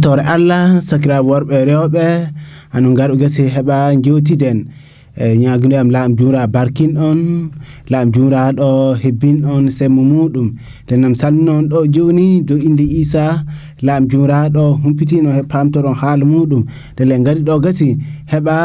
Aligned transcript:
tore 0.00 0.22
allah 0.34 0.80
sakiraɓe 0.88 1.26
worɓe 1.28 1.56
rewɓe 1.68 2.04
hano 2.72 2.88
garoɓe 2.98 3.20
gasi 3.20 3.42
heeɓa 3.54 3.76
jewtiden 4.04 4.58
e 5.20 5.46
am 5.80 5.88
laam 5.90 6.16
juura 6.18 6.46
barkin 6.46 6.96
on 6.96 7.50
laam 7.92 8.08
juuraɗo 8.14 8.96
hebbin 9.02 9.44
on 9.44 9.64
semmo 9.76 10.02
muɗum. 10.10 10.48
Ndennam 10.86 11.12
noon 11.12 11.14
salmino 11.20 11.52
on 11.58 11.66
ɗo 11.68 11.78
joni 11.94 12.42
dow 12.48 12.56
inde 12.68 12.84
isa 13.00 13.44
laam 13.86 14.08
juuraɗo 14.10 14.80
humpitino 14.82 15.30
he 15.36 15.42
pamtoɗon 15.42 15.94
haala 16.00 16.24
muɗum. 16.32 16.62
Ndele 16.94 17.14
gaari 17.24 17.42
ɗo 17.48 17.54
gasi 17.64 17.88
heɓa 18.32 18.56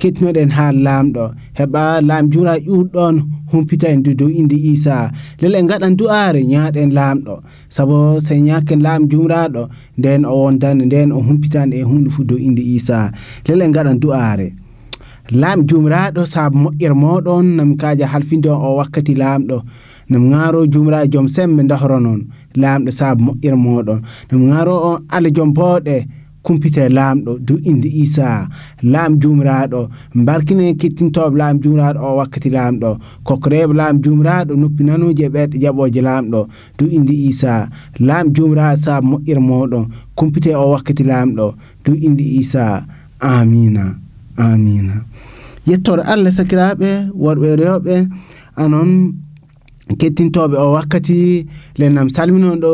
kettinoɗen 0.00 0.50
haal 0.56 0.76
laamɗo 0.86 1.24
heɓa 1.58 1.82
laam 2.08 2.24
juura 2.32 2.54
ƴurɗon 2.66 3.14
humpita 3.52 3.88
en 3.94 4.02
dow 4.02 4.28
inde 4.40 4.56
isa 4.72 5.12
lele 5.40 5.58
gaɗan 5.68 5.96
du'are 5.98 6.40
ñaaɗen 6.52 6.90
laamɗo 6.98 7.34
saabu 7.68 8.20
so 8.26 8.34
ñaken 8.34 8.80
laam 8.86 9.02
jumraɗo 9.10 9.62
nden 9.98 10.24
o 10.24 10.34
wondan 10.44 10.78
nden 10.86 11.12
o 11.12 11.18
humpitan 11.26 11.72
e 11.72 11.82
hunde 11.82 12.08
fuu 12.14 12.24
dow 12.24 12.38
inde 12.48 12.62
isa 12.62 12.98
lele 13.46 13.64
gaɗan 13.74 13.98
du'are 14.02 14.48
laam 15.30 15.62
jumiraɗo 15.68 16.26
saabu 16.26 16.58
moƴƴere 16.58 16.94
moɗon 16.94 17.46
nami 17.56 17.76
kaja 17.76 18.06
halfinde 18.06 18.48
on 18.50 18.60
o 18.66 18.76
wakkati 18.78 19.14
laamɗo 19.14 19.62
nam 20.10 20.22
ŋaaro 20.30 20.66
jumiraɗo 20.72 21.06
joom 21.12 21.28
sembe 21.28 21.62
dahoro 21.70 21.98
noon 22.00 22.20
laamɗo 22.60 22.90
saabu 22.98 23.22
moƴƴere 23.26 23.56
moɗon 23.64 24.00
nam 24.30 24.40
ŋaaro 24.48 24.74
on 24.90 24.98
allah 25.08 25.30
joom 25.36 25.52
bowɗe 25.54 25.96
kumpite 26.42 26.88
laamɗo 26.88 27.38
dow 27.46 27.58
inde 27.70 27.88
isa 27.88 28.48
laam 28.82 29.12
jumiraɗo 29.20 29.80
barkine 30.26 30.74
kettintoɓe 30.80 31.36
laam 31.38 31.56
jumiraɗo 31.62 31.98
o 32.08 32.16
wakkati 32.18 32.50
laamɗo 32.50 32.90
kokoreɓe 33.26 33.72
laam 33.80 33.96
jumiraɗo 34.02 34.52
noppi 34.60 34.82
nanuji 34.84 35.22
e 35.24 35.28
ɓerɗe 35.34 35.56
jaɓoje 35.62 36.00
laamɗo 36.08 36.40
dow 36.78 36.88
inde 36.96 37.12
isa 37.12 37.68
laam 38.00 38.26
jumiraɗo 38.34 38.76
saabu 38.84 39.06
moƴƴere 39.10 39.40
moɗon 39.48 39.84
kumpite 40.16 40.50
o 40.56 40.70
wakkati 40.74 41.04
laamɗo 41.10 41.46
dow 41.84 41.94
inde 42.06 42.24
isa 42.40 42.82
amina 43.20 43.84
amina. 44.40 44.96
Yettore 45.68 46.02
allah 46.12 46.32
sakiraɓe 46.38 46.90
worɓe 47.22 47.48
rewɓe 47.60 47.94
anon 48.62 48.90
kettintoɓe 50.00 50.56
o 50.64 50.72
wakkati 50.76 51.18
lennam 51.78 52.08
salminon 52.14 52.56
ɗo 52.62 52.72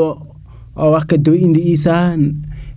o 0.76 0.84
wakkati 0.94 1.22
dow 1.24 1.34
inde 1.44 1.60
isa 1.74 1.94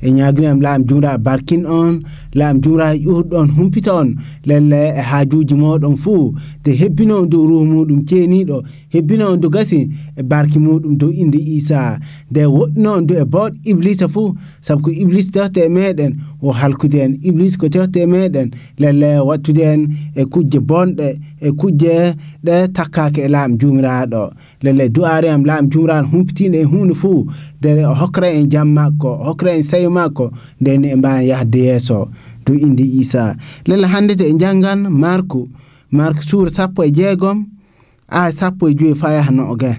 e 0.01 0.11
ñaguinam 0.11 0.61
laam 0.61 0.83
jumra 0.87 1.17
barkin 1.17 1.65
on 1.65 2.03
laam 2.33 2.61
jumra 2.61 2.95
ƴurɗon 2.95 3.47
humpita 3.57 3.93
on 4.01 4.15
lelle 4.45 4.81
e 4.99 5.01
haajuji 5.01 5.55
moɗon 5.55 5.95
fuu 5.97 6.33
de 6.63 6.71
hebbino 6.71 7.21
on 7.21 7.29
dow 7.29 7.45
ruhu 7.49 7.65
muɗum 7.65 8.01
ceeniɗo 8.07 8.63
hebbino 8.93 9.33
on 9.33 9.37
do 9.41 9.49
gasi 9.49 9.89
e 10.17 10.23
barki 10.23 10.59
muɗum 10.59 10.97
dow 10.97 11.11
inde 11.11 11.37
isa 11.37 11.99
nde 12.31 12.41
woɗɗino 12.45 12.89
on 12.97 13.05
do 13.07 13.13
e 13.15 13.25
bawɗ 13.25 13.53
iblisa 13.65 14.07
fuu 14.07 14.35
saabu 14.61 14.81
ko 14.83 14.91
iblis 14.91 15.31
tewte 15.31 15.57
e 15.65 15.69
meɗen 15.69 16.13
o 16.41 16.51
halkude 16.51 16.95
en 17.05 17.13
iblis 17.23 17.57
ko 17.57 17.67
tewte 17.69 17.97
e 18.01 18.05
meɗen 18.05 18.51
lelle 18.79 19.19
wattude 19.27 19.63
en 19.73 19.81
e 20.15 20.23
kujje 20.25 20.59
bonɗe 20.59 21.19
e 21.41 21.51
kujje 21.51 22.15
ɗe 22.45 22.67
takkake 22.73 23.21
e 23.25 23.27
laam 23.27 23.57
jumiraɗo 23.59 24.31
lelle 24.63 24.89
du'ari 24.89 25.27
am 25.29 25.43
laam 25.45 25.69
jumiraɗo 25.71 26.07
humpitiɗe 26.11 26.59
e 26.61 26.63
hunde 26.63 26.95
fuu 26.95 27.25
nde 27.59 27.85
o 27.85 27.93
en 28.25 28.49
jam 28.49 28.69
makko 28.73 29.09
o 29.09 29.23
hokkra 29.27 29.51
en 29.57 29.63
sayo 29.63 29.88
makko 29.89 30.25
nden 30.61 30.85
e 30.85 30.95
mbawi 30.95 31.27
yahde 31.31 31.59
yeeso 31.69 31.99
dow 32.45 32.55
inde 32.55 32.83
isa. 32.83 33.35
Lella 33.67 33.87
hande 33.87 34.13
de 34.19 34.25
e 34.31 34.33
janngan 34.41 34.89
marku. 34.89 35.49
Marku 35.91 36.21
suura 36.23 36.51
sappo 36.57 36.83
e 36.83 36.91
jeegom 36.91 37.45
a 38.07 38.31
sappo 38.31 38.69
e 38.69 38.73
joyi 38.77 38.95
fa 38.95 39.11
yaha 39.17 39.31
nooge 39.31 39.73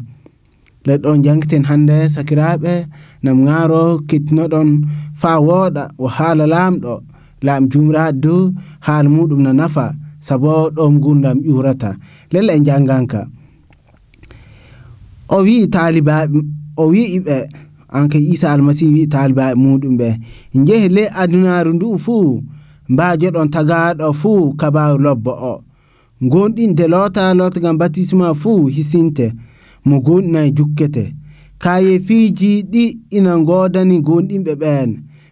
le 0.87 0.95
ɗon 1.03 1.23
jangten 1.25 1.65
hannde 1.69 2.09
sakiraɓe 2.15 2.75
nam 3.23 3.39
ŋaaro 3.47 3.85
kettinoɗon 4.09 4.69
fa 5.21 5.31
wooɗa 5.47 5.83
o 5.99 6.07
haala 6.17 6.45
laamɗo 6.55 6.95
laam 7.47 7.63
jumraɗo 7.71 8.13
du 8.23 8.35
haala 8.87 9.09
muɗum 9.15 9.43
na 9.47 9.53
nafa. 9.53 9.87
Sabo 10.21 10.71
ɗom 10.77 11.01
gurdam 11.01 11.39
ƴurata 11.47 11.91
lella 12.33 12.53
e 12.53 12.61
janganka 12.67 13.21
o 15.29 15.39
wi 15.47 15.57
talibaɓe 15.75 16.39
o 16.77 16.85
an 17.93 18.09
kay 18.09 18.23
isa 18.33 18.53
almasihu 18.53 18.93
wi 18.95 19.07
taalibaɓe 19.13 19.55
muɗum 19.63 19.95
ɓe 20.01 20.09
jeehe 20.67 20.89
ley 20.97 21.09
adunaru 21.23 21.71
ndu 21.75 21.89
fuu 22.05 22.43
mbajoɗon 22.93 23.49
tagaɗo 23.55 24.07
fuu 24.21 24.55
kabaru 24.61 24.99
lobbo 25.05 25.33
o 25.53 25.55
gonɗinde 26.33 26.85
lota 26.93 27.35
lotagam 27.35 27.77
batisma 27.81 28.35
fuu 28.35 28.67
hisinte. 28.75 29.27
Mo 29.85 29.97
gonɗinayi 30.01 30.51
jukkete. 30.57 31.05
Kaye 31.59 31.99
fiiji 32.07 32.63
ɗi 32.73 32.85
ina 33.17 33.33
godani 33.49 33.97
gonɗinɓe 34.07 34.53
ɓen 34.63 34.89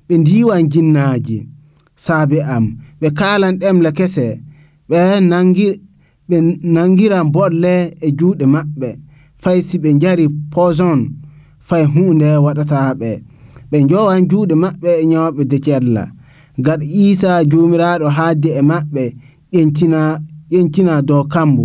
ɓe 0.09 0.15
diwan 0.27 0.65
jinnaji 0.73 1.39
saabe 2.05 2.39
am. 2.55 2.65
Ɓe 3.01 3.09
kalan 3.19 3.55
ɗemle 3.61 3.91
kese. 3.99 4.27
Ɓe 4.89 4.99
nangi 5.31 5.67
ɓe 6.29 6.37
nangiran 6.75 7.27
bolle 7.35 7.75
e 8.01 8.09
juuɗe 8.19 8.45
maɓɓe. 8.55 8.89
Fay 9.43 9.59
si 9.63 9.77
ɓe 9.83 9.91
jari 10.03 10.27
poison 10.53 11.01
fay 11.69 11.85
hunde 11.93 12.29
waɗata 12.45 12.79
ɓe 13.01 13.11
ɓe 13.71 13.77
jowan 13.91 14.21
juuɗe 14.31 14.55
maɓɓe 14.63 14.89
e 15.01 15.05
ñawaɓe 15.11 15.43
decella 15.51 16.05
gaɗa 16.65 16.85
isa 16.85 17.31
jomiraɗo 17.51 18.07
haaddi 18.17 18.49
e 18.59 18.63
maɓɓe 18.71 19.03
ƴencina 20.51 20.95
dow 21.09 21.23
kambo 21.33 21.65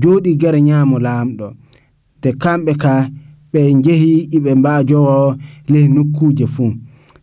jooɗi 0.00 0.36
gere 0.40 0.60
ñaamo 0.60 0.98
laamɗo. 0.98 1.46
De 2.22 2.30
kamɓe 2.42 2.72
ka 2.82 2.92
ɓe 3.52 3.60
jehi 3.84 4.28
iɓe 4.36 4.50
mbajowo 4.54 5.36
ley 5.68 5.86
nokkuje 5.94 6.46
fuu. 6.46 6.72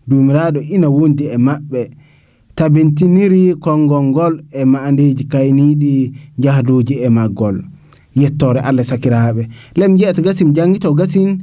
Jomiraɗo 0.07 0.59
ina 0.75 0.87
wondi 0.89 1.23
e 1.25 1.37
maɓɓe. 1.37 1.81
Tabintiniri 2.55 3.55
konngol 3.63 4.03
ngol 4.09 4.33
e 4.51 4.61
ma'andeji 4.71 5.23
kayniɗi 5.31 5.93
jahdoji 6.43 6.95
e 7.05 7.09
maggol. 7.09 7.57
Yettore 8.15 8.59
allah 8.59 8.85
sakiraɓe 8.85 9.43
lem 9.75 9.97
jiya 9.97 10.13
gasim 10.13 10.53
jangito 10.55 10.93
gasin 10.93 11.41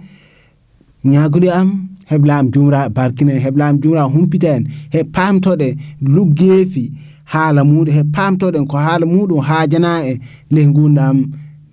ñagude 1.12 1.50
am 1.60 1.88
heblam 2.10 2.50
jumra, 2.52 2.88
barkine 2.88 3.34
heblam 3.44 3.78
jumra 3.82 4.02
humpita 4.12 4.48
en 4.56 4.64
he 4.92 5.00
pamtoɗe 5.04 5.68
luggeefi 6.14 6.84
haala 7.32 7.62
muɗum 7.64 7.92
he 7.96 8.02
pamtoɗen 8.14 8.66
ko 8.70 8.76
haala 8.86 9.06
muɗum 9.06 9.40
haajana 9.48 9.90
e 10.10 10.20
ley 10.50 10.66
gurdam 10.74 11.16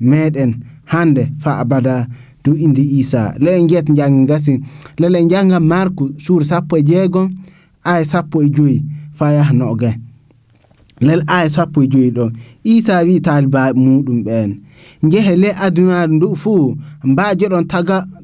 meɗen 0.10 0.52
hande, 0.92 1.24
fa 1.40 1.52
abada 1.62 2.08
dow 2.44 2.56
inde 2.56 2.82
isa. 2.82 3.34
Lele 3.40 3.68
jeeta 3.70 3.94
jange 3.94 4.26
gasi 4.28 4.54
lele 5.00 5.20
janga 5.32 5.60
marku 5.60 6.06
suur 6.18 6.44
sappo 6.46 6.78
e 6.78 6.84
jeegom 6.84 7.30
aya 7.84 8.06
sappo 8.06 8.42
e 8.44 8.50
joyi, 8.50 8.84
fa 9.14 9.32
yaha 9.32 9.54
noge. 9.54 9.92
Lel 11.02 11.22
aya 11.28 11.50
sappo 11.50 11.84
e 11.84 11.88
joyi 11.88 12.12
ɗo 12.12 12.32
isa 12.64 13.04
wi 13.06 13.20
talibaɓe 13.26 13.74
muɗum 13.84 14.20
ɓen 14.26 14.50
jehe 15.12 15.36
le 15.36 15.50
adunaru 15.66 16.14
ndu 16.16 16.36
fuu 16.36 16.76
mbajoɗon 17.04 17.64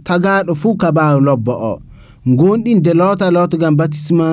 tagaɗo 0.08 0.54
fuu 0.62 0.76
kabaru 0.82 1.20
lobbo 1.28 1.52
o. 1.72 1.74
Gonɗin 2.40 2.82
de 2.86 2.92
loota 3.00 3.32
lootogal 3.36 3.76
batisma 3.80 4.28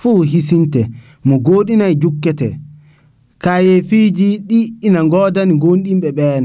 fuu 0.00 0.22
hisinte. 0.22 0.82
Mo 1.24 1.34
goɗinayi 1.46 1.94
jukkete. 2.02 2.48
Kayefiji 3.38 4.28
ɗi 4.48 4.58
ina 4.86 5.00
godani 5.12 5.54
gonɗinɓe 5.62 6.08
ɓeen. 6.18 6.44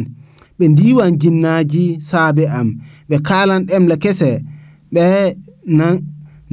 Ɓe 0.57 0.65
ndiwan 0.71 1.11
jinnaji 1.21 1.83
saabe 2.09 2.43
am. 2.59 2.67
Ɓe 3.09 3.15
kalan 3.27 3.61
ɗemle 3.67 3.95
kese. 4.03 4.31
Ɓe 4.93 5.03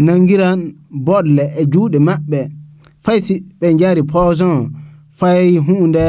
nangiran 0.05 0.61
boɗle 1.07 1.45
e 1.61 1.63
juuɗe 1.73 1.99
maɓɓe. 2.09 2.41
Fay 3.05 3.19
si 3.27 3.35
ɓe 3.61 3.67
jari 3.81 4.03
poison. 4.13 4.59
Fay 5.19 5.57
hunde 5.67 6.05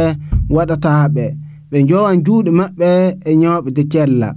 waɗata 0.56 0.92
ɓe. 1.16 1.25
ɓe 1.71 1.77
jowan 1.89 2.18
juuɗe 2.25 2.51
maɓɓe 2.60 2.89
e 3.30 3.31
ñawɓe 3.42 3.69
cella. 3.92 4.30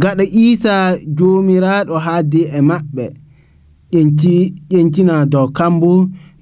Gaɗa 0.00 0.24
isa 0.44 0.74
jomiraɗo 1.16 1.94
haaddi 2.04 2.40
e 2.56 2.60
maɓɓe. 2.68 3.04
Ƴencina 4.70 5.14
dow 5.32 5.46
kambu 5.56 5.90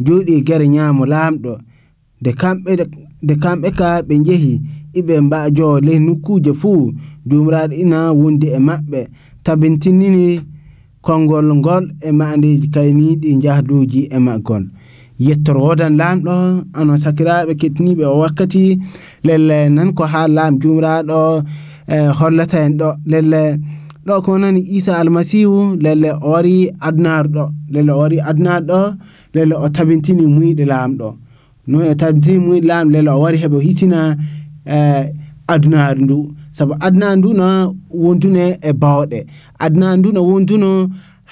joɗi 0.05 0.35
gere 0.47 0.67
ñaamo 0.75 1.03
laamɗo. 1.13 1.53
De 2.23 3.35
kamɓe 3.43 3.71
ka 3.79 3.89
ɓe 4.09 4.15
jehi 4.27 4.53
iɓe 4.99 5.15
mbajo 5.27 5.81
ley 5.87 5.99
nokkuje 6.07 6.53
fuu 6.61 6.93
jomiraɗo 7.29 7.75
ina 7.83 7.99
wondi 8.21 8.47
e 8.49 8.59
maɓɓe. 8.69 9.01
Tabintinini 9.45 10.41
kongol 11.07 11.47
ngol 11.59 11.85
e 12.01 12.11
maandeji 12.19 12.67
kayniɗi 12.75 13.31
jahduji 13.43 14.01
e 14.11 14.19
maggol. 14.27 14.65
Yettoro 15.27 15.61
wodan 15.67 15.93
lamɗo 16.01 16.35
ano 16.79 16.93
sakiraɓe 17.03 17.53
kettiniɓe 17.61 18.05
o 18.07 18.19
wakkati 18.23 18.65
lelle 19.27 19.69
nan 19.77 19.89
ko 19.97 20.05
ha 20.13 20.21
lam 20.37 20.53
jumraɗo 20.61 21.19
e 21.95 21.97
hollata 22.19 22.59
en 22.67 22.73
ɗo 22.81 22.89
lelle 23.13 23.43
ɗo 24.07 24.15
ko 24.25 24.39
nani 24.39 24.61
isa 24.77 24.93
almasihu 25.01 25.77
lelle 25.85 26.11
o 26.23 26.31
wari 26.33 26.57
adnaru 26.89 27.29
ɗo 27.37 27.45
lelle 27.75 27.91
o 27.93 27.99
wari 28.03 28.19
adnaru 28.31 28.65
ɗo 28.71 28.81
lelle 29.35 29.55
o 29.65 29.67
tabintini 29.69 30.25
muyɗe 30.35 30.65
lamɗo 30.73 31.09
no 31.67 31.77
e 31.91 31.95
tabintini 32.01 32.39
muyɗe 32.47 32.67
lamɗo 32.71 32.91
lelle 32.95 33.11
o 33.17 33.21
wari 33.25 33.39
heɓe 33.43 33.59
hisina 33.67 34.17
e 34.67 34.79
adnaru 35.49 36.01
ndu. 36.05 36.19
Saabu 36.57 36.75
adnaru 36.87 37.17
ndu 37.19 37.31
no 37.41 37.47
wondune 37.91 38.45
e 38.69 38.71
bawɗe 38.83 39.21
adnaru 39.65 39.99
ndu 39.99 40.09
no 40.13 40.21
wonduno 40.29 40.71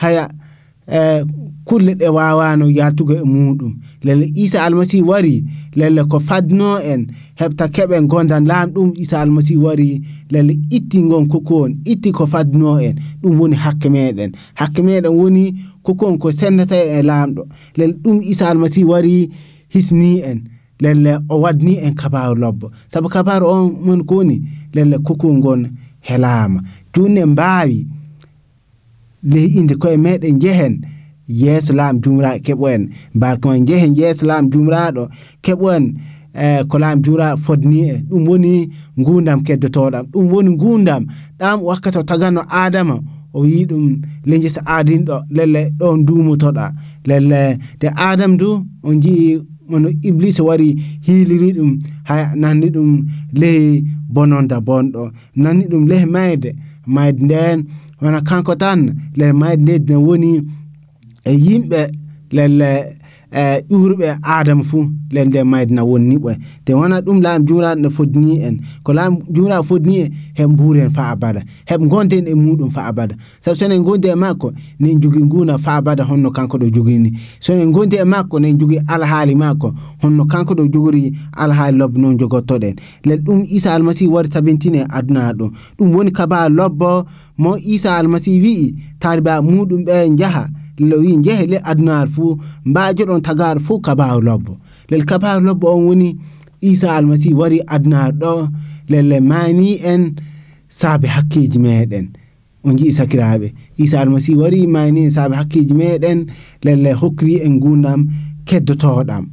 haya 0.00 0.24
e 0.88 1.24
kulle 1.66 1.94
ɗe 2.00 2.08
wawano 2.16 2.66
yaltugo 2.78 3.12
e 3.14 3.22
muɗum 3.22 3.72
lelle 4.06 4.26
isa 4.34 4.62
almasihu 4.64 5.08
wari 5.10 5.44
lelle 5.74 6.04
ko 6.10 6.18
fadno 6.20 6.78
en 6.92 7.06
heɓta 7.40 7.64
keɓen 7.74 8.06
gondan 8.06 8.44
lamɗum 8.46 8.92
isa 8.96 9.20
almasihu 9.20 9.64
wari 9.66 10.00
lelle 10.30 10.54
itti 10.76 10.98
gon 11.10 11.26
kokon 11.32 11.70
itti 11.92 12.12
ko 12.12 12.26
fadno 12.26 12.78
en 12.80 12.94
ɗum 13.22 13.34
woni 13.40 13.56
hakke 13.56 13.88
meɗen 13.90 14.30
hakke 14.54 14.80
meɗen 14.82 15.12
woni 15.18 15.44
kokon 15.82 16.18
ko 16.18 16.30
sendata 16.32 16.76
e 16.76 17.02
lamɗo 17.02 17.42
lelle 17.76 17.94
ɗum 18.02 18.22
isa 18.22 18.48
almasihu 18.50 18.88
wari 18.90 19.28
hisni 19.68 20.20
en 20.22 20.38
lelle 20.80 21.18
o 21.28 21.40
wadni 21.40 21.78
en 21.82 21.94
kabaru 21.94 22.34
lobbo 22.40 22.70
saabu 22.92 23.08
kabaru 23.08 23.46
on 23.46 23.72
mon 23.84 24.04
ko 24.04 24.14
woni 24.16 24.42
lelle 24.74 24.98
kokon 24.98 25.40
gon 25.40 25.62
helama 26.00 26.62
joni 26.94 27.20
en 27.20 27.26
mbawi 27.34 27.86
ley 29.22 29.46
inde 29.58 29.74
koye 29.74 29.96
meɗen 29.96 30.38
jehen 30.40 30.80
yeeso 31.28 31.72
jumra 31.72 31.92
jumraɗo 32.02 32.38
keɓo 32.44 32.68
en 32.74 32.88
barka 33.14 33.48
man 33.48 33.66
jehen 33.66 33.94
yeeso 33.96 34.26
laam 34.26 34.48
jumraɗo 34.50 35.08
keɓoen 35.42 35.94
e 36.34 36.64
ko 36.68 36.78
laam 36.78 37.00
jumraɗo 37.02 37.36
fodni 37.44 37.80
e 37.90 38.02
ɗum 38.08 38.28
woni 38.28 38.68
gundam 39.04 39.40
keddotoɗam. 39.46 40.06
Ɗum 40.12 40.26
woni 40.32 40.56
gundam 40.56 41.06
ɗam 41.38 41.62
wakkati 41.62 41.98
o 41.98 42.02
tagano 42.02 42.42
adama 42.48 43.00
o 43.32 43.40
wi 43.40 43.66
ɗum 43.66 44.00
lejjata 44.24 44.60
adinɗo 44.66 45.16
lelle 45.30 45.72
ɗon 45.78 46.04
dumotoɗa 46.06 46.72
lelle 47.04 47.58
de 47.80 47.88
adam 47.96 48.36
du 48.36 48.48
on 48.82 49.00
jii 49.02 49.40
mono 49.68 49.88
iblise 50.02 50.40
wari 50.42 50.76
hiiliri 51.06 51.52
ɗum 51.58 51.78
ha 52.04 52.14
nanni 52.36 52.66
ɗum 52.70 53.04
lehi 53.32 53.84
bononda 54.08 54.60
bonɗo. 54.60 55.10
Nanni 55.36 55.64
ɗum 55.70 55.88
lehi 55.90 56.06
mayde 56.06 56.50
mayde 56.86 57.20
nden 57.24 57.64
wona 58.00 58.20
kanko 58.20 58.54
tan 58.54 58.94
lele 59.16 59.32
mayde 59.32 59.78
nde 59.78 59.94
woni 59.94 60.42
yimɓe 61.30 61.86
lelle 62.32 62.96
e 63.32 63.60
ƴuurɓe 63.70 64.18
adama 64.22 64.62
fuu 64.64 64.86
len 65.10 65.28
nde 65.28 65.42
maydina 65.44 65.82
wonni 65.84 66.16
ɓoy 66.16 66.36
te 66.64 66.72
wona 66.74 67.00
ɗum 67.00 67.20
laam 67.22 67.42
jumraɗo 67.46 67.80
ne 67.80 67.88
fodni 67.90 68.38
en. 68.40 68.60
Ko 68.82 68.92
laam 68.92 69.18
jumraɗo 69.34 69.62
fodni 69.64 70.00
en 70.00 70.10
heɓ 70.38 70.48
mbuuren 70.52 70.90
fa 70.90 71.10
abada. 71.10 71.42
Heɓ 71.68 71.88
gonden 71.88 72.26
e 72.28 72.34
muɗum 72.34 72.70
fa 72.70 72.86
abada. 72.86 73.14
Sabu 73.40 73.56
sonen 73.56 73.82
gondi 73.82 74.08
e 74.08 74.14
makko 74.14 74.52
nen 74.80 75.00
jogui 75.02 75.22
nguna 75.24 75.58
fa 75.58 75.74
abada 75.76 76.04
honno 76.04 76.30
kanko 76.30 76.56
ɗo 76.58 76.70
jogini 76.74 77.12
sonen 77.40 77.72
gondi 77.72 77.96
e 77.96 78.04
makko 78.04 78.38
nen 78.40 78.58
jogui 78.58 78.78
alhaali 78.86 79.34
makko 79.34 79.74
honno 80.02 80.24
kanko 80.26 80.54
ɗo 80.54 80.68
jogori 80.72 81.12
alhaali 81.32 81.76
lobbo 81.78 81.98
noon 81.98 82.16
jogottoɗen. 82.18 82.74
Lel 83.04 83.18
ɗum 83.20 83.44
isa 83.50 83.74
almasihu 83.74 84.12
wari 84.14 84.28
tabintine 84.28 84.86
aduna 84.88 85.32
ɗum 85.32 85.50
ɗum 85.78 85.94
woni 85.94 86.10
kaba 86.12 86.48
lobbo 86.48 87.04
mo 87.38 87.56
isa 87.58 87.96
almasihu 87.96 88.42
wi'i 88.44 88.74
taaliba 89.00 89.42
muɗum 89.42 89.84
ɓe 89.84 90.16
jaaha 90.16 90.46
wi 90.78 91.16
jehe 91.22 91.46
le 91.46 91.58
adunaru 91.64 92.10
fuu 92.10 92.38
mbajo 92.64 93.04
ɗon 93.04 93.20
tagaru 93.22 93.60
fuu 93.60 93.80
kabaru 93.80 94.20
lobbo. 94.20 94.56
Lel 94.90 95.04
kabaru 95.04 95.44
lobbo 95.44 95.66
on 95.76 95.86
woni 95.86 96.16
isa 96.60 96.96
almasi 96.96 97.34
wari 97.34 97.60
adunaru 97.66 98.16
ɗo 98.18 98.48
lelle 98.88 99.20
mani 99.20 99.74
en 99.82 100.14
saabe 100.68 101.06
hakkeji 101.08 101.58
meɗen 101.58 102.06
on 102.64 102.76
jii 102.76 102.92
sakiraɓe 102.92 103.52
isa 103.78 104.00
almasi 104.00 104.34
wari 104.36 104.66
mani 104.66 105.04
en 105.04 105.10
saabe 105.10 105.34
hakkeji 105.36 105.74
meɗen 105.74 106.26
lelle 106.64 106.92
hokkiri 106.92 107.40
en 107.46 107.58
gundam 107.60 108.06
keddotoɗam 108.44 109.24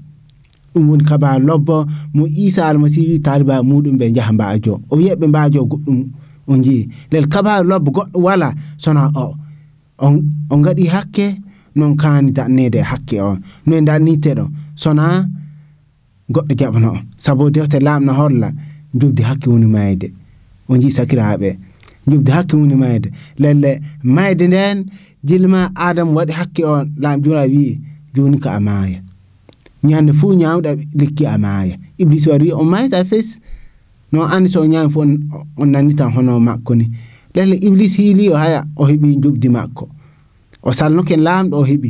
ɗum 0.74 0.90
woni 0.90 1.04
kabaru 1.04 1.46
lobbo 1.46 1.86
mo 2.14 2.28
isa 2.28 2.68
almasi 2.68 3.02
wi 3.10 3.20
taliba 3.20 3.62
muɗum 3.64 3.98
ɓe 4.00 4.12
jaaha 4.16 4.34
mbajo 4.34 4.82
o 4.90 4.96
wiyaɓe 4.98 5.28
mbajo 5.28 5.66
goɗɗum 5.72 6.00
on 6.48 6.62
jii 6.66 6.88
lel 7.12 7.28
kabaru 7.28 7.68
lobbo 7.70 7.92
goɗɗo 7.92 8.20
wala 8.22 8.54
sona 8.78 9.12
o 9.16 9.36
on 10.06 10.16
on 10.54 10.62
gaɗi 10.66 10.86
hakke 10.94 11.26
non 11.76 11.96
kaani 12.02 12.32
dannede 12.38 12.80
e 12.84 12.88
hakke 12.92 13.16
on. 13.30 13.38
Noe 13.66 13.82
danniteɗo 13.88 14.46
sona 14.82 15.06
goɗɗo 16.34 16.54
jaɓano 16.60 16.90
on. 16.96 17.02
Sabu 17.24 17.44
dewte 17.56 17.78
laamna 17.86 18.14
holla 18.20 18.48
jobdi 19.00 19.22
hakke 19.30 19.48
woni 19.52 19.66
mayde 19.76 20.08
o 20.70 20.78
jii 20.82 20.92
sakiraɓe 20.98 21.50
jobdi 22.10 22.32
hakke 22.36 22.54
woni 22.60 22.76
mayde 22.84 23.10
lelle 23.42 23.72
mayde 24.16 24.46
nden 24.48 24.78
jilma 25.28 25.60
adam 25.76 26.10
waɗi 26.16 26.34
hakke 26.40 26.62
on 26.66 26.86
lam 27.04 27.22
jura 27.24 27.44
wi 27.54 27.80
joni 28.16 28.38
ko 28.44 28.50
a 28.50 28.60
maaya. 28.60 29.00
Ñande 29.84 30.14
fuu 30.14 30.34
ñawɗa 30.42 30.72
lekki 31.00 31.26
a 31.26 31.38
maaya. 31.38 31.76
Iblis 31.98 32.26
wari 32.28 32.46
wi 32.46 32.52
o 32.52 32.64
mayta 32.64 33.04
fes. 33.06 33.38
No 34.12 34.22
andi 34.24 34.50
so 34.50 34.62
o 34.62 34.66
ñaami 34.66 34.90
fof 34.94 35.06
on 35.58 35.66
nannitan 35.72 36.12
hono 36.16 36.40
makko 36.40 36.76
ni. 36.76 36.86
Lelle 37.36 37.56
iblis 37.56 37.96
hiili 37.98 38.30
o 38.30 38.36
haya 38.36 38.66
o 38.76 38.86
heɓi 38.86 39.22
jubdi 39.22 39.50
makko 39.50 39.90
o 40.64 40.74
salnoken 40.74 41.22
laamɗo 41.22 41.56
o 41.58 41.66
heɓi 41.66 41.90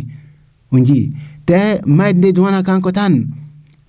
o 0.71 0.79
jii 0.79 1.11
te 1.45 1.81
mayde 1.85 2.17
ndedi 2.17 2.39
wona 2.39 2.63
kanko 2.63 2.91
tan 2.91 3.27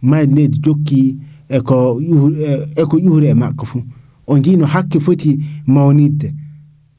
mayde 0.03 0.33
ndedi 0.33 0.59
jokki 0.65 1.19
eko 1.49 2.01
eko 2.77 2.97
ƴuure 2.99 3.29
e 3.31 3.35
makko 3.35 3.67
fuu 3.67 3.83
o 4.27 4.39
jii 4.39 4.57
no 4.57 4.67
hakke 4.67 5.01
foti 5.01 5.39
mawnidde 5.67 6.35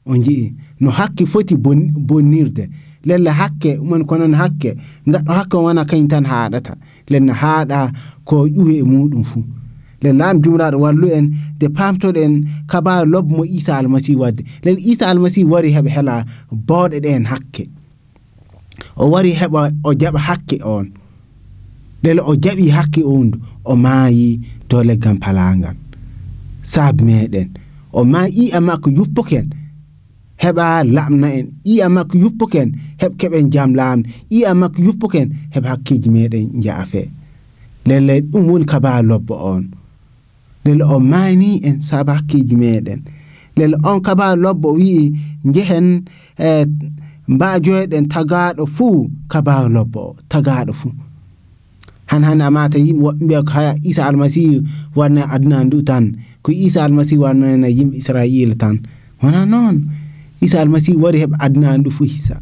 o 0.06 0.16
jii 0.16 0.54
no 0.80 0.90
hakke 0.90 1.26
foti 1.26 1.56
bon, 1.56 1.92
bonnirde 1.92 2.70
lelle 3.04 3.30
hakke 3.30 3.78
mon 3.82 4.04
konon 4.04 4.34
hakke 4.34 4.76
gaɗɗo 5.06 5.32
hakke 5.32 5.56
wona 5.56 5.84
kañum 5.84 6.08
tan 6.08 6.24
haaɗata 6.24 6.76
lenne 7.08 7.32
haaɗa 7.32 7.92
ko 8.24 8.46
ƴuwe 8.48 8.78
e 8.78 8.82
muɗum 8.82 9.24
fuu 9.24 9.44
le 10.06 10.12
laam 10.20 10.36
jumraɗo 10.42 10.76
wallu 10.84 11.06
en 11.18 11.26
de 11.60 11.66
pamtoɗo 11.76 12.20
en 12.26 12.34
kabaru 12.70 13.06
lobbo 13.12 13.32
mo 13.36 13.44
isa 13.44 13.72
almasihu 13.78 14.20
wadde. 14.22 14.42
Nden 14.62 14.78
isa 14.90 15.04
almasihu 15.10 15.50
wari 15.52 15.70
heɓa 15.76 15.90
hela 15.96 16.14
bawɗe 16.68 16.96
ɗen 17.04 17.24
hakke. 17.30 17.64
O 18.96 19.04
wari 19.12 19.32
heɓa 19.40 19.60
o 19.84 19.90
jaɓa 20.00 20.18
hakke 20.28 20.56
on. 20.64 20.86
Ɗele 22.02 22.20
o 22.30 22.32
jaɓi 22.44 22.64
hakke 22.76 23.00
ondu 23.04 23.38
o 23.64 23.72
maayi 23.84 24.40
dow 24.68 24.82
leggal 24.88 25.16
palagal 25.22 25.76
saabi 26.72 27.02
meɗen 27.08 27.48
o 27.92 28.04
ma 28.04 28.20
ƴi'a 28.36 28.60
makko 28.60 28.88
yuppoken 28.90 29.46
heɓa 30.42 30.66
lamna 30.94 31.28
en. 31.38 31.46
Ƴi'a 31.64 31.88
makko 31.96 32.14
yuppoken 32.18 32.68
heɓ 33.00 33.12
keɓen 33.20 33.50
jam 33.52 33.70
lamde 33.74 34.08
ƴi'a 34.30 34.52
makko 34.60 34.78
yuppoken 34.86 35.28
heɓa 35.54 35.68
hakkeji 35.72 36.08
meɗen 36.10 36.46
jaafe 36.62 37.02
lellay 37.86 38.20
ɗum 38.20 38.44
woni 38.50 38.64
kaba 38.66 39.02
lobbo 39.02 39.34
on. 39.34 39.64
Lele 40.66 40.84
o 40.84 40.96
mani 41.00 41.50
en 41.68 41.80
saabu 41.88 42.10
hakkeji 42.16 42.54
meɗen 42.62 43.00
lele 43.56 43.76
on 43.90 44.00
kabaru 44.06 44.40
lobbo 44.44 44.68
wi'i 44.78 45.12
jehen 45.54 45.86
e 46.38 46.66
mbajoyɗen 47.28 48.04
tagaɗo 48.12 48.64
fuu 48.76 49.10
kabaru 49.32 49.68
lobbo 49.76 50.00
o 50.00 50.16
tagaɗo 50.30 50.72
fuu 50.80 50.92
han 52.10 52.22
hande 52.26 52.44
amata 52.44 52.78
yimɓe 52.78 53.02
woɓɓe 53.04 53.24
mbiya 53.24 53.40
ko 53.46 53.50
haya 53.56 53.72
isa 53.82 54.02
almasihu 54.08 54.62
wanna 54.98 55.22
aduna 55.34 55.64
ndu 55.64 55.78
tan 55.88 56.04
ko 56.42 56.52
isa 56.52 56.84
almasihu 56.84 57.22
wannana 57.26 57.68
yimɓe 57.76 57.96
israila 58.00 58.54
tan 58.62 58.76
wona 59.22 59.40
noon 59.52 59.76
isa 60.44 60.60
almasihu 60.62 61.02
wari 61.02 61.18
heɓa 61.24 61.36
aduna 61.44 61.78
ndu 61.78 61.90
fuu 61.90 62.04
hisa 62.06 62.36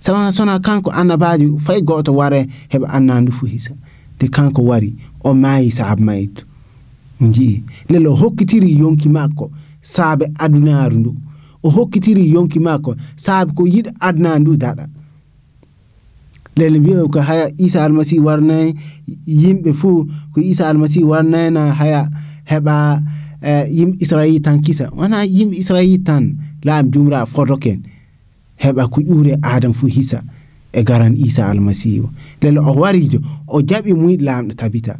sawa 0.00 0.32
sona 0.32 0.58
kanko 0.60 0.90
annabajo 0.90 1.58
fay 1.58 1.80
goto 1.88 2.12
ware 2.20 2.40
heɓa 2.72 2.86
anna 2.96 3.20
ndu 3.20 3.32
fuu 3.32 3.46
hisa 3.46 3.72
de 4.20 4.28
kanko 4.28 4.62
wari 4.70 4.90
o 5.24 5.34
maayi 5.34 5.70
saabu 5.70 6.02
maytu 6.04 6.44
jii 7.32 7.62
lele 7.88 8.08
o 8.08 8.14
hokkitiri 8.14 8.78
yonki 8.78 9.08
makko 9.08 9.50
saabe 9.82 10.26
adunaru 10.38 10.98
ndu 10.98 11.14
o 11.62 11.70
hokkitiri 11.70 12.30
yonki 12.32 12.60
makko 12.60 12.96
saabe 13.16 13.52
ko 13.52 13.66
yiɗi 13.66 13.90
aduna 14.00 14.38
ndu 14.38 14.56
daɗa 14.56 14.86
lele 16.56 16.78
mbiya 16.80 17.04
ko 17.10 17.20
haya 17.20 17.50
isa 17.58 17.84
almasihu 17.84 18.24
warnayi 18.26 18.74
yimɓe 19.26 19.72
fuu 19.72 20.06
ko 20.32 20.40
isa 20.40 20.68
almasihu 20.68 21.08
warnayna 21.10 21.72
haya 21.72 22.08
heɓa 22.50 23.02
uh, 23.42 23.64
yimɓe 23.70 23.96
israil 24.00 24.40
tan 24.42 24.60
kisa. 24.62 24.90
Wona 24.96 25.24
yimɓe 25.24 25.56
israil 25.58 26.02
tan 26.04 26.36
laam 26.64 26.90
jumra 26.92 27.26
fotoken 27.26 27.82
heɓa 28.62 28.88
ko 28.90 29.00
ƴuure 29.00 29.38
adam 29.42 29.72
fuu 29.72 29.86
hisa 29.88 30.22
e 30.72 30.82
garan 30.82 31.16
isa 31.16 31.46
almasihu 31.50 32.08
lele 32.42 32.58
o 32.60 32.72
warijo 32.74 33.18
o 33.48 33.60
jaɓi 33.62 33.92
muyɗi 33.94 34.24
lamɗo 34.24 34.54
tabita. 34.54 34.98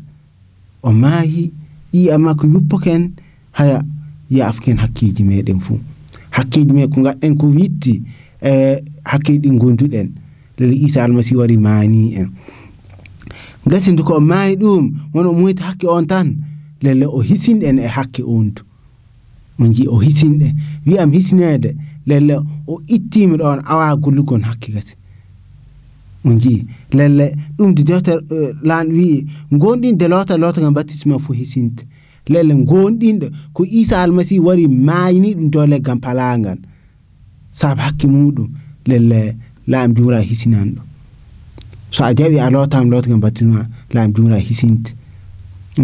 O 0.83 0.91
maayi 0.93 1.53
yi'a 1.95 2.35
ko 2.35 2.47
yuppoken 2.47 3.13
haya 3.53 3.83
yaafken 4.31 4.77
hakkeji 4.79 5.23
meɗen 5.25 5.61
fuu 5.61 5.79
hakkeji 6.31 6.73
me 6.73 6.87
ko 6.89 7.01
gaɗɗen 7.03 7.37
ko 7.39 7.47
witti 7.47 8.03
e 8.43 8.83
hakkeji 9.05 9.39
ɗi 9.39 9.59
gonduɗen. 9.59 10.09
Lele 10.59 10.75
isa 10.75 11.05
almasihu 11.05 11.41
wari 11.41 11.57
maani 11.57 12.15
en. 12.15 12.29
Gasi 13.67 13.93
ndu 13.93 14.05
ko 14.05 14.15
o 14.17 14.21
maayi 14.21 14.57
ɗum 14.57 14.93
won 15.15 15.27
o 15.27 15.33
moyti 15.33 15.63
hakke 15.63 15.87
on 15.89 16.07
tan 16.07 16.37
lelle 16.83 17.07
o 17.07 17.23
hisinɗen 17.23 17.79
e 17.79 17.87
hakke 17.87 18.23
on 18.23 18.53
du 18.55 18.63
on 19.59 19.73
o 19.89 19.99
hisinɗe 19.99 20.55
wiyam 20.87 21.13
hisinede 21.13 21.77
lelle 22.07 22.37
o 22.67 22.81
ittimi 22.89 23.37
ɗon 23.37 23.63
awa 23.65 23.97
gollugon 23.97 24.43
hakke 24.43 24.73
gasi 24.73 24.95
on 26.25 26.39
jii 26.39 26.65
lelle 26.93 27.35
ɗum 27.59 27.75
de 27.75 27.83
dewter 27.83 28.19
uh, 28.31 28.51
lan 28.63 28.89
wi 28.93 29.27
gonɗinde 29.53 30.09
lota 30.09 30.37
lota 30.37 30.61
gam 30.61 30.75
baptisme 30.75 31.19
fo 31.19 31.33
hisinte 31.33 31.85
lelle 32.29 32.55
gonɗinɗo 32.55 33.27
ko 33.53 33.65
isa 33.65 34.03
almasihu 34.03 34.45
wari 34.47 34.67
mayini 34.69 35.35
ɗum 35.35 35.51
dow 35.51 35.67
leggam 35.67 35.99
palagal 36.01 36.59
saabu 37.51 37.81
hakke 37.81 38.07
muɗum 38.07 38.49
lelle 38.87 39.37
laam 39.67 39.95
jumra 39.95 40.21
hisinan 40.21 40.69
ɗo 40.77 40.83
so 41.91 42.05
a 42.05 42.15
jaɓi 42.15 42.39
a 42.41 42.51
lotama 42.51 42.91
lota 42.91 43.09
gam 43.09 43.21
baptisme 43.21 43.61
laam 43.95 44.13
jumra 44.15 44.39
hisinte 44.39 44.95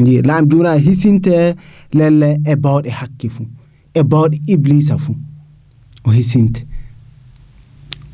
ji 0.05 0.23
laam 0.23 0.49
jumra 0.51 0.79
hisinte 0.79 1.55
lelle 1.93 2.39
e 2.47 2.55
bawɗe 2.57 2.91
hakke 2.91 3.29
fuu 3.29 3.47
e 3.95 4.01
bawɗe 4.03 4.37
iblisa 4.47 4.99
fuu 4.99 5.17
o 6.05 6.11
hisinte 6.11 6.65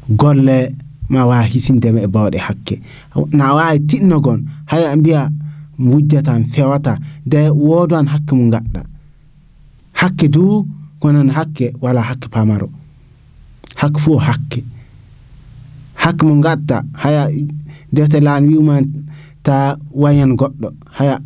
golle 0.08 0.74
ma 1.08 1.26
wawa 1.26 1.42
hisindema 1.42 2.00
e 2.00 2.06
bawɗe 2.06 2.38
hakke. 2.38 2.80
Na 3.32 3.54
wawi 3.54 3.80
tinnogon 3.80 4.44
haya 4.66 4.96
mbiya 4.96 5.30
wujjatan 5.78 6.44
fewata 6.52 6.98
de 7.26 7.50
wodan 7.50 8.06
hakke 8.06 8.32
mo 8.34 8.50
gaɗɗa 8.50 8.82
hakke 9.92 10.28
du 10.28 10.66
konon 11.00 11.28
hakke 11.30 11.72
wala 11.80 12.00
hakke 12.02 12.28
pamaro. 12.28 12.68
Hakke 13.76 13.98
fo 14.00 14.16
hakke. 14.18 14.64
Hakke 15.94 16.22
mo 16.26 16.40
gaɗɗa 16.40 16.82
haya 17.02 17.28
dewte 17.92 18.20
lan 18.20 18.46
wi'uma 18.48 18.80
ta 19.42 19.76
wayan 19.92 20.32
goɗɗo 20.36 20.68
haya 20.98 21.18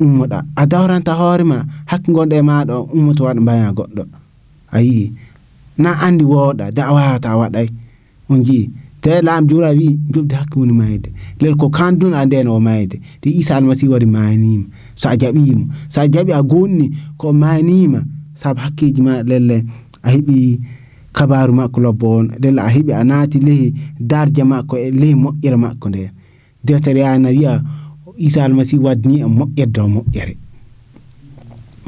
ummoɗa. 0.00 0.38
A 0.56 0.66
dawranta 0.66 1.12
hoorema 1.18 1.64
hakke 1.86 2.12
gonɗo 2.12 2.34
e 2.36 2.42
maɗa 2.42 2.74
ummoto 2.94 3.24
waɗa 3.24 3.40
mbaya 3.40 3.72
goɗɗo. 3.72 4.02
Ayi 4.72 5.12
na 5.78 5.90
andi 6.04 6.24
woɗa 6.24 6.70
da 6.74 6.82
a 6.88 6.92
wawata 6.92 7.36
waɗay 7.40 7.68
on 8.28 8.42
jii 8.44 8.70
te 9.08 9.22
laam 9.22 9.46
jura 9.48 9.70
wi 9.72 9.98
jobde 10.12 10.34
hakke 10.36 10.58
woni 10.60 10.72
mayde 10.72 11.10
lel 11.40 11.56
ko 11.56 11.70
kandun 11.70 12.12
a 12.14 12.26
nden 12.26 12.48
o 12.48 12.60
mayde 12.60 13.00
te 13.20 13.30
isa 13.30 13.56
almasihu 13.56 13.92
wari 13.92 14.06
manima 14.06 14.64
so 14.94 15.08
a 15.08 15.16
jaɓimo 15.16 15.64
so 15.88 16.00
a 16.00 16.06
jaɓi 16.08 16.32
a 16.32 16.42
gonɗini 16.42 16.86
ko 17.16 17.32
manima 17.32 18.04
saabu 18.34 18.60
hakkeji 18.60 19.00
ma 19.02 19.22
lelle 19.22 19.64
a 20.02 20.08
heeɓi 20.12 20.60
kabaru 21.12 21.52
makko 21.54 21.80
lobbo 21.80 22.06
on 22.18 22.26
lelle 22.42 22.60
a 22.60 22.68
heeɓi 22.68 22.92
a 23.00 23.04
naati 23.04 23.38
lehi 23.40 23.72
darja 24.00 24.44
makko 24.44 24.76
e 24.76 24.90
lehi 24.90 25.14
moƴƴere 25.14 25.56
makko 25.56 25.88
nden 25.88 26.10
deftere 26.64 27.00
yana 27.00 27.28
wiya 27.28 27.62
isa 28.18 28.44
almasihu 28.44 28.84
waddini 28.84 29.20
e 29.20 29.24
moƴƴere 29.24 29.70
dow 29.72 29.88
moƴƴere 29.88 30.34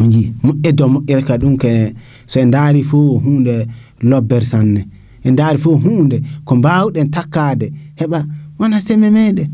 on 0.01 0.09
jii 0.11 0.33
moƴƴere 0.45 0.73
dow 0.73 0.89
moƴƴere 0.89 1.23
ka 1.27 1.37
ɗum 1.37 1.57
ke 1.59 1.93
so 2.27 2.41
en 2.41 2.51
daari 2.51 2.83
fo 2.83 3.19
hunde 3.19 3.67
lobbere 4.01 4.45
sanne 4.45 4.87
en 5.25 5.35
daari 5.37 5.59
fof 5.59 5.83
hunde 5.83 6.23
ko 6.45 6.57
mbawɗen 6.57 7.11
takkade. 7.11 7.73
Heɓa 7.97 8.25
wona 8.59 8.81
semme 8.81 9.11
meɗen. 9.11 9.49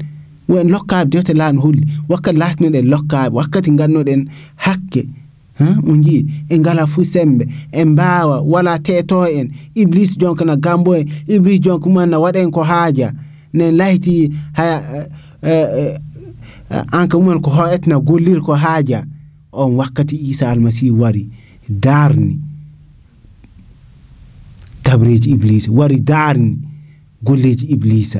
Woen 0.48 0.68
lokkaɓe 0.68 1.10
dewte 1.10 1.32
laaɗo 1.34 1.60
holli 1.60 1.82
wakkati 2.08 2.38
latinoɗen 2.38 2.86
lokkaɓe 2.86 3.34
wakkati 3.34 3.70
gannoɗen 3.70 4.28
hakke 4.56 5.06
on 5.88 6.02
jii 6.02 6.26
en 6.50 6.60
ngala 6.60 6.86
fuu 6.86 7.04
sembe 7.04 7.46
en 7.72 7.88
mbawa 7.88 8.40
wala 8.42 8.78
teto 8.78 9.24
en 9.26 9.48
iblis 9.74 10.18
jonka 10.18 10.44
na 10.44 10.56
gambo 10.56 10.94
en 10.94 11.06
iblis 11.26 11.60
jonka 11.60 11.88
mumen 11.88 12.10
na 12.10 12.18
waɗen 12.18 12.50
ko 12.50 12.62
haaja. 12.62 13.12
Nen 13.54 13.74
layti 13.76 14.30
haya 14.52 15.08
anka 16.92 17.18
mumen 17.18 17.40
ko 17.40 17.50
hoetna 17.50 17.98
gollir 17.98 18.40
ko 18.40 18.54
haaja. 18.54 19.04
On 19.52 19.74
wakkati 19.76 20.16
isa 20.16 20.50
almasihu 20.50 21.00
wari 21.00 21.28
darni 21.68 22.38
تبريج 24.86 25.28
إبليس 25.32 25.68
واري 25.68 25.96
دارن 25.96 26.56
قليج 27.26 27.72
إبليس 27.72 28.18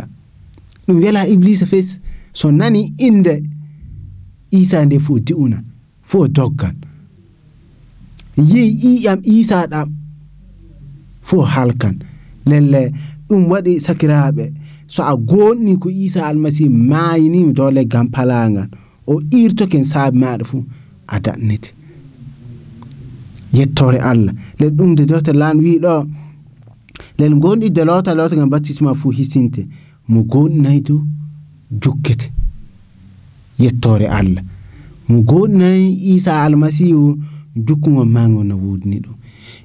نم 0.89 1.03
يلا 1.03 1.33
إبليس 1.33 1.65
فيس 1.65 2.01
سناني 2.35 2.95
إند 3.03 3.27
إيسا 4.55 4.85
ندي 4.85 4.99
فو 4.99 5.19
ديونا 5.19 5.65
فو 6.05 6.27
دوغان 6.27 6.77
يي 8.39 8.65
إي 8.85 9.13
أم 9.13 9.23
إيسا 9.27 9.65
دام 9.65 9.95
فو 11.23 11.45
حالكان 11.45 11.99
للا 12.47 12.93
ɗum 13.29 13.43
waɗi 13.51 13.73
sakiraaɓe 13.87 14.45
so 14.95 15.01
a 15.03 15.15
goɗni 15.31 15.73
ko 15.83 15.89
isa 15.91 16.21
almasihu 16.31 16.71
maayinima 16.91 17.53
dow 17.57 17.71
leggal 17.77 18.07
palangal 18.15 18.69
o 19.07 19.15
irtoken 19.41 19.85
saabi 19.93 20.19
maɗa 20.23 20.45
fuu 20.51 20.63
a 21.15 21.17
daɗnete 21.25 21.71
yettore 23.57 23.99
allah 24.11 24.35
le 24.61 24.67
ɗum 24.77 24.91
de 24.99 25.05
dowte 25.11 25.33
lan 25.41 25.57
wi 25.65 25.73
ɗo 25.85 25.95
Leengoonni 27.19 27.71
daloota 27.71 28.11
dhaloota 28.15 28.37
kan 28.37 28.51
barsiismaafuu 28.51 29.11
hisinte 29.11 29.67
mugoonnaytu 30.09 30.97
jukkite 31.83 32.33
yettoore 33.59 34.09
alla. 34.09 34.43
mugoonnay 35.09 35.83
isa 36.15 36.43
almasihu 36.45 37.19
jukugo 37.67 38.05
maŋo 38.05 38.45
na 38.45 38.55
wudniɗo 38.55 39.13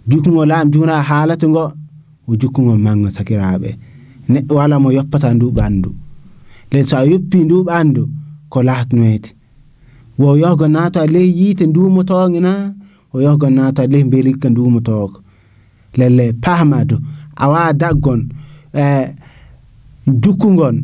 jukugo 0.08 0.46
laam 0.46 0.70
juna 0.72 1.02
haala 1.10 1.38
to 1.38 1.50
ngo 1.50 1.64
wo 2.28 2.34
jukugo 2.42 2.78
maŋo 2.86 3.10
sakiraaɓe 3.16 3.70
neɗɗo 4.32 4.54
wala 4.60 4.76
mo 4.84 4.90
yoppata 4.98 5.34
ndu 5.34 5.48
ɓandu 5.58 5.90
nden 6.68 6.86
so 6.90 6.96
a 6.98 7.06
yoppi 7.12 7.38
ndu 7.44 7.64
ɓandu 7.68 8.04
ko 8.52 8.60
laatanoyte 8.68 9.30
wo 10.20 10.38
yahgo 10.44 10.68
naata 10.68 11.02
ley 11.14 11.28
yiite 11.40 11.66
ndumotoge 11.68 12.40
na 12.40 12.74
wo 13.14 13.18
yahgo 13.26 13.50
naata 13.50 13.88
ley 13.92 14.04
mbelikka 14.04 14.50
ndumotoko 14.50 15.20
lelle 15.98 16.34
paama 16.34 16.86
dow 16.90 17.00
wawa 17.50 17.74
daggon 17.74 18.30
e 18.74 19.16
jukkugon 20.08 20.84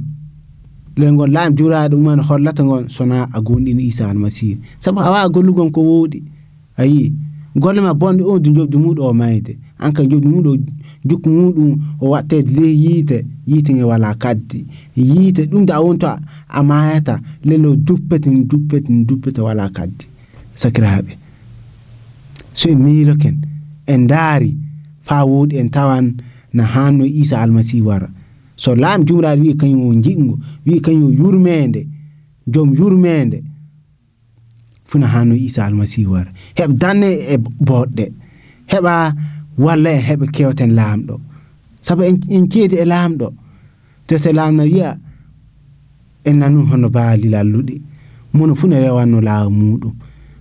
lelgol 0.97 1.31
laam 1.31 1.53
juraɗo 1.55 1.97
ɗumen 1.97 2.19
hollata 2.21 2.63
gon 2.63 2.89
sona 2.89 3.27
a 3.31 3.41
gonɗini 3.41 3.83
isa 3.85 4.09
almasihu 4.09 4.57
saabu 4.79 4.99
a 4.99 5.11
wawa 5.11 5.29
gollugon 5.29 5.71
ko 5.71 5.81
woɗi 5.81 6.23
ayi 6.77 7.13
golle 7.57 7.81
ma 7.81 7.93
bonde 7.93 8.21
on 8.23 8.39
du 8.39 8.53
jobdi 8.53 8.77
muɗum 8.77 9.05
o 9.05 9.13
mayde. 9.13 9.57
An 9.79 9.91
kam 9.91 10.07
jobdi 10.09 10.27
muɗum 10.27 10.57
jukku 11.05 11.29
muɗum 11.29 11.77
o 11.99 12.09
wattede 12.09 12.51
ley 12.53 12.73
yiite 12.73 13.25
yiite 13.47 13.73
nge 13.73 13.83
wala 13.83 14.13
kaddi. 14.13 14.65
Yiite 14.95 15.49
ɗum 15.49 15.65
de 15.65 15.73
a 15.73 15.81
wonto 15.81 16.07
a 16.07 16.63
mayata 16.63 17.19
lelo 17.43 17.75
duppete 17.75 18.27
n 18.29 18.45
duppete 18.47 18.89
n 18.89 19.05
duppete 19.05 19.41
wala 19.41 19.69
kaddi. 19.69 20.05
Sakiraɓe 20.55 21.17
so 22.53 22.69
en 22.69 22.75
miiloken 22.77 23.37
en 23.87 24.07
daari 24.07 24.57
fa 25.01 25.25
woɗi 25.25 25.57
en 25.57 25.69
tawan 25.69 26.13
na 26.53 26.63
hanno 26.63 27.05
isa 27.05 27.41
almasihu 27.41 27.87
wara 27.87 28.09
so 28.55 28.75
laam 28.75 29.03
jumraɗo 29.03 29.41
wi 29.41 29.53
kañum 29.55 29.87
o 29.87 29.93
jiɗgo 29.93 30.39
wi 30.65 30.79
kañum 30.81 31.09
o 31.09 31.11
yurmede 31.11 31.87
joom 32.47 32.73
yurmede 32.73 33.43
fuu 34.85 35.01
hanno 35.01 35.35
isa 35.35 35.65
almasihu 35.65 36.11
wara 36.11 36.31
heɓ 36.57 36.71
danne 36.81 37.07
e 37.33 37.37
boɗɗe 37.37 38.05
heɓa 38.71 38.93
walla 39.57 39.89
e 39.91 39.95
en 39.95 40.01
heɓa 40.07 40.25
kewten 40.35 40.71
laamɗo. 40.77 41.15
Saabu 41.81 42.03
en 42.03 42.45
ceedi 42.51 42.75
e 42.75 42.85
laamɗo 42.85 43.27
tete 44.07 44.29
laamna 44.37 44.63
wiya 44.63 44.89
en 46.27 46.35
nanu 46.39 46.59
hono 46.69 46.89
baali 46.95 47.27
lalluɗi. 47.29 47.75
Mono 48.33 48.53
fuu 48.55 48.67
ne 48.67 48.77
rewanno 48.83 49.21
laawa 49.27 49.49
muɗum. 49.49 49.93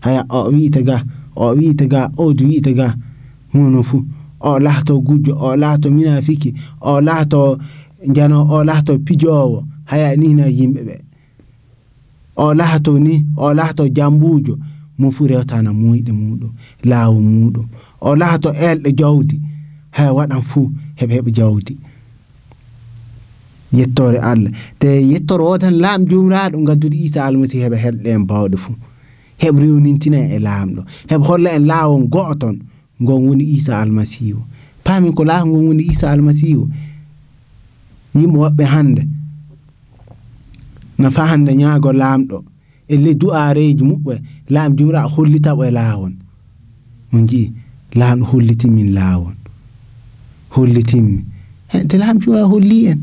Haya 0.05 0.23
o 0.29 0.51
wiite 0.53 0.81
ga 0.89 0.97
o 1.37 1.55
wiite 1.59 1.87
ga 1.93 2.11
odu 2.17 2.45
wiite 2.51 2.73
ga 2.75 2.89
mono 3.53 3.83
fuu 3.83 4.05
o 4.41 4.59
laato 4.59 5.01
gujjo 5.01 5.37
o 5.39 5.57
laato 5.57 5.91
minafiki 5.91 6.55
o 6.81 7.01
laato 7.01 7.59
jano 8.15 8.47
o 8.51 8.65
laato 8.65 8.99
pijowo 8.99 9.65
haya 9.85 10.17
nina 10.17 10.47
yimɓe 10.47 10.81
ɓe 10.89 10.97
o 12.37 12.55
laato 12.55 12.99
ni 12.99 13.25
o 13.37 13.55
laato 13.55 13.89
jambujo 13.89 14.59
mo 14.99 15.11
fu 15.11 15.27
rewtana 15.27 15.71
muyɗe 15.73 16.13
muɗum 16.13 16.53
laawu 16.85 17.21
muɗum 17.21 17.67
o 18.01 18.17
laato 18.17 18.53
elɗe 18.53 18.91
jawdi 18.93 19.41
hay 19.91 20.11
waɗan 20.11 20.43
fuu 20.43 20.71
heɓe 20.99 21.13
heɓa 21.17 21.31
jawdi 21.31 21.75
yettore 23.73 24.19
allah 24.19 24.53
te 24.79 24.89
yettore 25.11 25.43
o 25.45 25.59
tan 25.59 25.75
laam 25.75 26.05
jumraɗo 26.05 26.59
gaddude 26.65 26.97
isa 26.97 27.25
almasihu 27.25 27.63
heɓa 27.65 27.77
helɗe 27.85 28.09
en 28.11 28.25
bawɗe 28.27 28.57
fuu 28.57 28.75
heɓ 29.43 29.55
rewnintina 29.61 30.19
e 30.35 30.39
laamɗo 30.39 30.83
heɓa 31.11 31.25
holla 31.29 31.51
en 31.57 31.65
laawol 31.67 32.05
go'o 32.09 32.35
ton 32.35 32.57
ngon 33.03 33.21
woni 33.29 33.45
isa 33.57 33.73
almasihu 33.83 34.41
paamin 34.85 35.13
ko 35.17 35.23
laahu 35.25 35.47
ngon 35.49 35.65
woni 35.69 35.83
isa 35.93 36.07
almasihu 36.13 36.65
yimɓe 38.17 38.39
woɓɓe 38.43 38.65
hande 38.75 39.03
nafa 40.99 41.23
hande 41.31 41.51
ñaago 41.61 41.91
laamɗo 42.01 42.39
e 42.89 42.95
ley 43.05 43.15
du'areji 43.21 43.83
muɓɓe 43.91 44.15
laam 44.55 44.71
jumra 44.79 45.01
hollitaɓo 45.15 45.63
e 45.69 45.71
laawon 45.79 46.15
on 47.15 47.23
jii 47.31 47.47
laamɗo 47.99 48.25
hollitinmin 48.31 48.91
laawon 48.99 49.37
hollitinmi 50.55 51.21
de 51.89 51.97
laam 51.99 52.17
jura 52.23 52.43
holli 52.53 52.79
en 52.93 53.01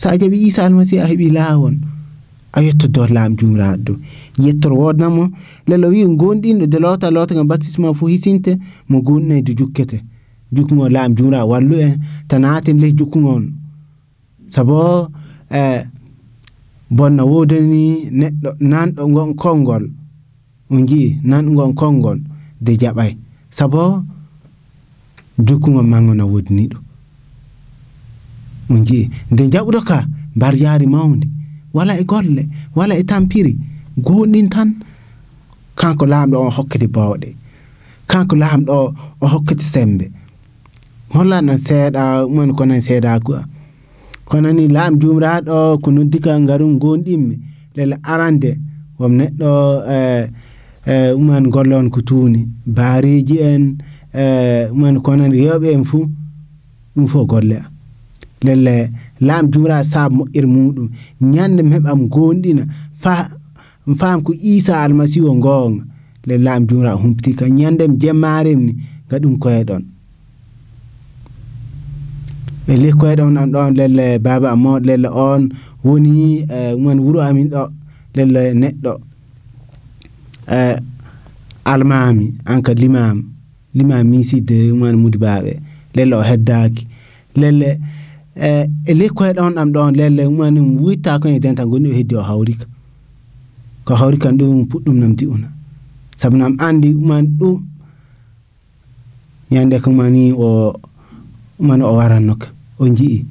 sa 0.00 0.10
a 0.10 0.16
jaɓi 0.20 0.36
isa 0.48 0.60
almasihu 0.66 1.02
a 1.02 1.06
heeɓi 1.10 1.28
laawol 1.36 1.76
a 2.52 2.58
yettodo 2.66 3.02
laam 3.16 3.32
yettor 3.38 3.96
yetorgodnamo 4.38 5.30
lalawi 5.66 6.06
gondindo 6.16 6.66
delota 6.66 7.10
lotanga 7.10 7.44
batisma 7.44 7.94
fu 7.94 8.06
hisinte 8.06 8.58
mo 8.88 9.00
gonne 9.00 9.42
du 9.42 9.52
jukkete 9.54 10.04
jukmo 10.52 10.88
lam 10.88 11.14
jura 11.14 11.44
wallu 11.44 11.76
en 11.80 11.98
tanatin 12.28 12.78
le 12.80 12.92
jukkungon 12.92 13.52
sabo 14.48 15.08
eh, 15.50 15.84
bonna 16.90 17.24
wodani 17.24 18.10
neɗɗo 18.10 18.50
nanɗo 18.60 19.06
gon 19.14 19.34
konngol 19.34 19.84
on 20.70 20.86
jii 20.86 21.18
nanɗo 21.24 21.50
ngon 21.52 21.74
kongol 21.74 22.18
de 22.60 22.72
jaɓay 22.76 23.16
sabo 23.50 24.04
jukkugol 25.38 25.86
mango 25.86 26.14
na 26.14 26.24
wodani 26.24 26.68
ɗo 26.68 26.78
on 28.70 28.84
jii 28.86 29.10
nde 29.30 29.42
jaɓuɗo 29.52 29.80
ka 29.88 30.06
mbar 30.36 30.54
yaari 30.62 30.86
mawde 30.86 31.28
wala 31.74 31.98
e 32.00 32.04
golle 32.04 32.48
wala 32.74 32.94
e 32.98 33.02
tampiri. 33.04 33.58
gonɗin 33.98 34.48
tan 34.48 34.74
kanko 35.74 36.06
laamɗo 36.06 36.36
o 36.46 36.50
hokkiti 36.50 36.86
bawɗe 36.86 37.28
kanko 38.10 38.34
laamɗo 38.36 38.72
o 38.72 38.94
o 39.20 39.26
hokkiti 39.26 39.64
sembe. 39.64 40.06
Hollano 41.14 41.58
seeɗa 41.58 42.02
umen 42.26 42.52
konan 42.54 42.80
seeɗaku 42.80 43.32
am 43.34 43.44
kono 44.30 44.52
ni 44.52 44.68
laam 44.68 44.94
jumraɗo 45.00 45.78
ko 45.82 45.90
noddikal 45.90 46.40
ngarum 46.42 46.78
gonɗinmi 46.78 47.34
lele 47.76 47.96
arande 48.02 48.50
wom 48.98 49.12
neɗɗo 49.18 49.50
e, 49.94 49.96
e, 50.86 51.12
umen 51.18 51.44
golle 51.50 51.74
on 51.74 51.90
ko 51.90 52.00
tuuni. 52.02 52.46
Baariji 52.66 53.36
en 53.50 53.78
e, 54.14 54.24
umen 54.70 55.00
konen 55.02 55.32
rewɓe 55.32 55.68
en 55.74 55.84
fuu 55.84 56.06
ɗum 56.94 57.06
fof 57.08 57.26
golle 57.26 57.56
a 57.58 57.66
lelle 58.46 58.90
laam 59.20 59.50
jumraɗo 59.52 59.84
saabu 59.84 60.14
moƴƴere 60.16 60.46
muɗum. 60.46 60.88
Ñande 61.20 61.62
mi 61.62 61.72
heɓam 61.74 62.00
gonɗina 62.08 62.64
faa 63.02 63.28
fam 63.96 64.22
ko 64.22 64.32
isa 64.34 64.80
almasihu 64.84 65.26
o 65.30 65.34
gonga 65.34 65.84
le 66.26 66.38
laam 66.38 66.66
jumra 66.68 66.92
humpiti 67.00 67.32
ka 67.38 67.46
ñandem 67.48 67.92
jemmarem 68.00 68.60
ni 68.66 68.72
gaɗum 69.10 69.34
koyeɗon 69.42 69.82
e 72.68 72.74
li 72.82 72.90
koyeɗon 73.00 73.36
an 73.40 73.48
ɗon 73.54 73.70
lelle 73.78 74.06
baba 74.24 74.48
amo 74.54 74.72
lelle 74.86 75.08
on 75.28 75.42
woni 75.84 76.44
e 76.58 76.76
man 76.82 76.98
wuro 77.04 77.20
amin 77.28 77.48
ɗo 77.52 77.62
lelle 78.16 78.42
neɗɗo 78.60 78.92
e 80.58 80.60
almami 81.72 82.26
an 82.50 82.60
ka 82.66 82.72
limam 82.80 83.16
limam 83.76 84.04
misidde 84.10 84.58
man 84.80 84.96
mudibaɓe 85.02 85.52
lelle 85.96 86.14
o 86.16 86.22
heddaki 86.28 86.84
lelle 87.40 87.70
e 88.90 88.92
li 88.98 89.06
koyeɗon 89.16 89.52
ɗon 89.52 89.54
ɗam 89.56 89.68
ɗon 89.74 89.90
lelle 89.98 90.22
umani 90.30 90.60
witta 90.84 91.18
ko 91.22 91.26
e 91.28 91.38
denta 91.44 91.64
gonni 91.70 91.88
o 91.90 91.94
heddi 91.98 92.14
o 92.16 92.22
hawrika 92.28 92.66
ko 93.90 93.96
hawrika 93.98 94.30
ɗum 94.30 94.70
puɗɗum 94.70 94.96
nam 95.02 95.12
di 95.18 95.26
una. 95.26 95.48
Sabu 96.16 96.36
nam 96.36 96.54
andi 96.66 96.94
man 96.94 97.26
ɗum 97.38 97.58
ñande 99.50 99.76
ko 99.82 99.90
mani 99.90 100.30
o 100.32 100.78
umani 101.58 101.82
o 101.82 101.92
warannoka 101.98 102.46
o 102.78 102.86
jii 102.86 103.26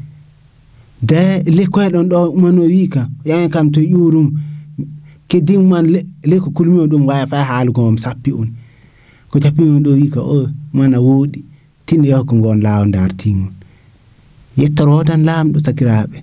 de 1.01 1.43
likkoye 1.57 1.87
ɗon 1.93 2.07
ɗo 2.11 2.17
umano 2.35 2.61
o 2.63 2.67
wi 2.67 2.89
ka 2.93 3.07
yaen 3.23 3.49
kam 3.49 3.71
to 3.71 3.79
ƴurum 3.79 4.27
keddi 5.29 5.55
uman 5.55 5.85
lekko 6.29 6.51
kulmi 6.51 6.79
o 6.83 6.87
ɗum 6.91 7.07
waya 7.07 7.25
fay 7.31 7.43
haalugo 7.49 7.87
om 7.87 7.97
sappi 7.97 8.31
on 8.35 8.49
ko 9.31 9.39
jappimi 9.39 9.79
ɗo 9.79 9.91
wi 9.95 10.09
ka 10.11 10.19
o 10.19 10.49
mana 10.73 10.99
wooɗi 10.99 11.39
tinno 11.85 12.05
yaha 12.11 12.23
ko 12.27 12.35
ngon 12.35 12.59
laaw 12.65 12.83
dartingol 12.93 13.53
yettorodan 14.59 15.23
laamɗo 15.23 15.57
sakiraaɓe 15.65 16.17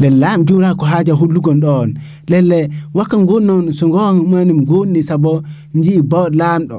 lelle 0.00 0.18
lam 0.20 0.44
jumra 0.46 0.74
ko 0.74 0.84
haaja 0.86 1.12
hullugon 1.14 1.60
ɗon 1.60 1.94
lelle 2.28 2.68
wakka 2.94 3.16
gonnon 3.28 3.72
so 3.72 3.88
gon 3.88 4.26
mani 4.30 4.52
gonni 4.64 5.02
sabo 5.02 5.42
jii 5.74 6.02
bawɗo 6.02 6.34
laamɗo 6.40 6.78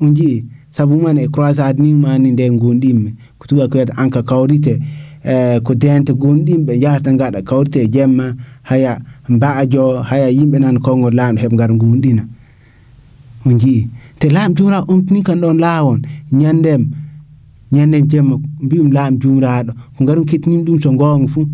on 0.00 0.14
jii 0.14 0.44
mani 1.02 1.20
e 1.24 1.28
croisade 1.28 1.78
ni 1.82 1.94
mani 1.94 2.30
nde 2.32 2.44
gonɗinmi 2.50 3.10
ko 3.38 3.46
tuba 3.48 3.68
ko 3.68 3.74
wiyata 3.78 3.94
anka 3.96 4.22
kawrite 4.22 4.74
e 5.24 5.60
ko 5.64 5.74
dente 5.74 6.12
gonɗimɓe 6.12 6.72
jahata 6.82 7.10
gaɗa 7.12 7.40
kawrite 7.42 7.76
e 7.84 7.88
jemma 7.88 8.34
haya 8.62 9.00
mbaajo 9.28 10.02
haya 10.08 10.28
yimɓe 10.30 10.58
nan 10.60 10.78
konngol 10.80 11.14
laamɗo 11.14 11.40
heɓe 11.42 11.56
gar 11.56 11.72
gonɗina 11.80 12.22
on 13.46 13.58
te 14.18 14.28
laam 14.28 14.54
jumra 14.54 14.84
omtini 14.88 15.22
kan 15.22 15.40
ɗon 15.40 15.58
laawon 15.58 16.00
ñandem 16.32 16.82
ñanden 17.72 18.04
jemma 18.10 18.36
mbiyum 18.60 18.92
laam 18.92 19.16
jumraɗo 19.20 19.72
ko 19.96 20.04
garum 20.04 20.24
kettinim 20.24 20.64
ɗum 20.64 20.78
so 20.82 20.90
gonga 20.92 21.26
fuu 21.28 21.46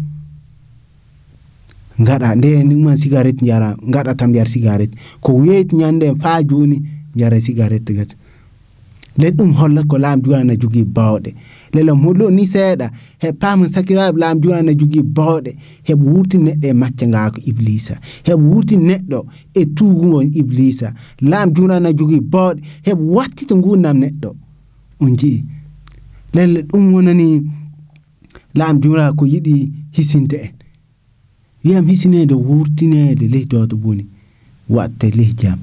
gaɗa 1.99 2.35
nde 2.37 2.65
ɗuman 2.65 2.97
cigarette 2.97 3.45
jara 3.45 3.77
gaɗa 3.89 4.15
tam 4.15 4.33
jar 4.35 4.49
cigarette. 4.49 4.95
Ko 5.21 5.33
weeti 5.33 5.77
ñande 5.77 6.15
fa 6.21 6.43
joni 6.43 6.83
jara 7.15 7.41
cigarette 7.41 7.93
gati 7.95 8.17
le 9.19 9.31
ɗum 9.31 9.53
holla 9.55 9.83
ko 9.85 9.99
laam 9.99 10.21
ana 10.35 10.55
jogii 10.57 10.85
bawɗe. 10.85 11.35
Lela 11.73 11.93
hollo 11.93 12.31
ni 12.31 12.47
seeɗa 12.47 12.91
he 13.19 13.33
paama 13.33 13.69
sakiraɓe 13.69 14.19
laam 14.19 14.39
ana 14.53 14.73
jogii 14.75 15.03
bawɗe 15.03 15.57
heɓ 15.89 16.01
wurti 16.01 16.37
neɗɗo 16.39 16.67
e 16.69 16.73
macca 16.73 17.07
ngaa 17.07 17.31
ko 17.31 17.41
iblisa. 17.45 17.95
Heɓ 18.27 18.41
wurti 18.41 18.77
neɗɗo 18.77 19.19
e 19.55 19.65
tuugugon 19.77 20.31
iblisa. 20.35 20.93
Laam 21.21 21.53
ana 21.71 21.93
jogii 21.93 22.21
bawɗe 22.21 22.61
heɓ 22.87 22.99
wattita 23.15 23.55
nguurnam 23.57 23.97
neɗɗo. 23.99 24.31
On 25.01 25.17
jii 25.17 25.45
lelle 26.35 26.63
ɗum 26.63 26.93
wonani 26.95 27.43
laam 28.55 28.81
laamdu 28.81 29.17
ko 29.17 29.25
yiɗi 29.27 29.73
hisinte 29.93 30.35
en 30.45 30.56
Yam 31.69 31.87
hisineede 31.91 32.35
wurtineede 32.35 33.25
lehdooto 33.33 33.77
boni 33.83 34.05
watte 34.75 35.07
leh 35.19 35.33
jam. 35.41 35.59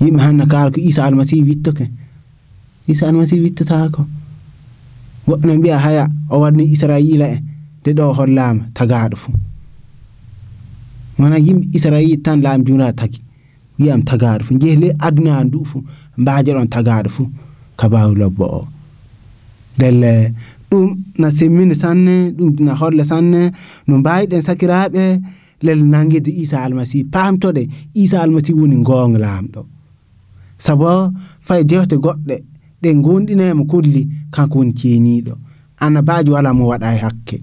Yimɓe 0.00 0.20
hanna 0.24 0.44
kaalko 0.52 0.78
Isa 0.80 1.04
almasihu 1.06 1.46
wittoke. 1.48 1.86
Isa 2.88 3.08
almasihu 3.08 3.42
wittotaako. 3.46 4.02
Goɗɗo 5.26 5.46
ne 5.46 5.56
mbiya 5.58 5.78
haya 5.84 6.04
o 6.30 6.40
warni 6.42 6.64
Israila 6.74 7.26
en 7.26 7.34
eh? 7.36 7.40
de 7.84 7.90
ɗo 7.98 8.04
hollaama 8.18 8.62
tagaaɗo 8.76 9.16
fuu. 9.22 9.32
Wona 11.18 11.36
yimɓe 11.46 11.64
Israila 11.76 12.16
tan 12.24 12.38
laam 12.44 12.60
junaaɗo 12.66 12.96
taki. 13.00 13.20
wiyam 13.78 14.02
tagaaɗo 14.10 14.44
fuu 14.46 14.58
jehi 14.62 14.76
ley 14.82 14.92
adunaaru 15.06 15.46
ndu 15.48 15.58
fuu 15.70 15.80
mbaajoɗon 16.20 16.68
tagaaɗo 16.74 17.08
fuu 17.16 17.26
kabaaru 17.80 18.14
lobbo 18.20 18.44
o 18.58 18.62
ndelle 19.76 20.12
ɗum 20.74 20.88
na 21.18 21.30
semmini 21.30 21.74
sanne 21.74 22.14
ɗum 22.36 22.50
na 22.66 22.72
holle 22.80 23.04
sanne 23.10 23.40
no 23.86 23.98
mbawiɗen 23.98 24.42
sakiraɓe 24.46 25.04
lel 25.66 25.80
nanguide 25.92 26.30
isa 26.42 26.56
almasihu 26.64 27.04
pamtoɗe 27.14 27.62
isa 27.94 28.16
almasihu 28.22 28.60
woni 28.60 28.76
gonga 28.88 29.18
lamɗo 29.24 29.60
saabu 30.64 30.90
fay 31.46 31.62
jewte 31.70 31.96
goɗɗe 32.04 32.36
ɗe 32.82 32.88
gondinemo 33.04 33.64
kolli 33.70 34.02
kanko 34.34 34.58
woni 34.58 34.72
ceeniɗo 34.80 35.34
annabaji 35.84 36.30
wala 36.30 36.50
mo 36.54 36.64
waɗa 36.72 36.94
e 36.94 36.98
hakke. 37.04 37.36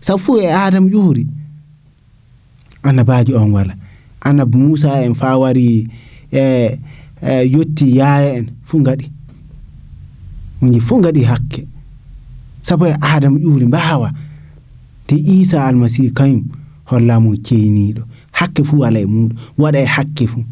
Saabu 0.00 0.18
fuu 0.24 0.38
e 0.40 0.46
adama 0.52 0.88
ƴuuri 0.88 1.26
annabaji 2.82 3.34
on 3.34 3.50
wala. 3.52 3.74
Annabi 4.20 4.56
moussa 4.58 5.02
en 5.04 5.14
fa 5.14 5.38
wari 5.38 5.86
e 6.32 6.78
e 7.22 7.32
yetti 7.52 7.96
yaaya 7.98 8.30
en 8.38 8.46
fuu 8.64 8.80
gaɗi 8.86 9.06
uji 10.62 10.80
fuu 10.80 11.00
gaɗi 11.04 11.22
hakke. 11.24 11.66
Sabu 12.62 12.84
adama 13.00 13.38
ƴuuri 13.38 13.66
mbawa 13.66 14.12
te 15.06 15.16
isa 15.16 15.64
almasihu 15.66 16.12
kañum 16.14 16.44
hollamo 16.90 17.36
ceyniɗo 17.36 18.02
hakke 18.32 18.64
fuu 18.64 18.84
ala 18.84 19.00
e 19.00 19.06
muɗum 19.06 19.36
waɗa 19.58 19.78
e 19.80 19.84
hakke 19.84 20.26
fuu 20.26 20.44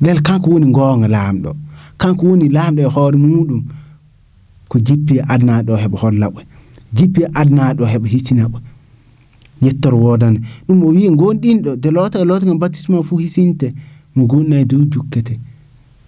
lel 0.00 0.20
kanko 0.22 0.50
woni 0.50 0.72
gonga 0.72 1.08
laamɗo 1.08 1.50
kanko 1.98 2.26
woni 2.26 2.48
laamɗo 2.48 2.80
e 2.82 2.90
hoore 2.94 3.16
muɗum 3.16 3.62
ko 4.68 4.78
jippi 4.86 5.20
adnaɗo 5.32 5.72
heɓa 5.82 5.96
hollaɓe 6.02 6.40
jippi 6.96 7.22
adnaɗo 7.40 7.84
heɓa 7.92 8.06
hissinaɓe 8.08 8.58
yettor 9.62 9.94
wodane 9.94 10.40
ɗum 10.66 10.82
o 10.84 10.88
wi 10.88 11.08
gonɗinɗo 11.10 11.76
de 11.76 11.90
lota 11.90 12.20
e 12.20 12.24
lota 12.24 12.46
gam 12.46 12.58
baptisme 12.58 13.02
fuu 13.02 13.18
hisinte. 13.18 13.74
Mo 14.14 14.26
gonna 14.26 14.60
e 14.60 14.64
dow 14.64 14.84
jukkete. 14.90 15.38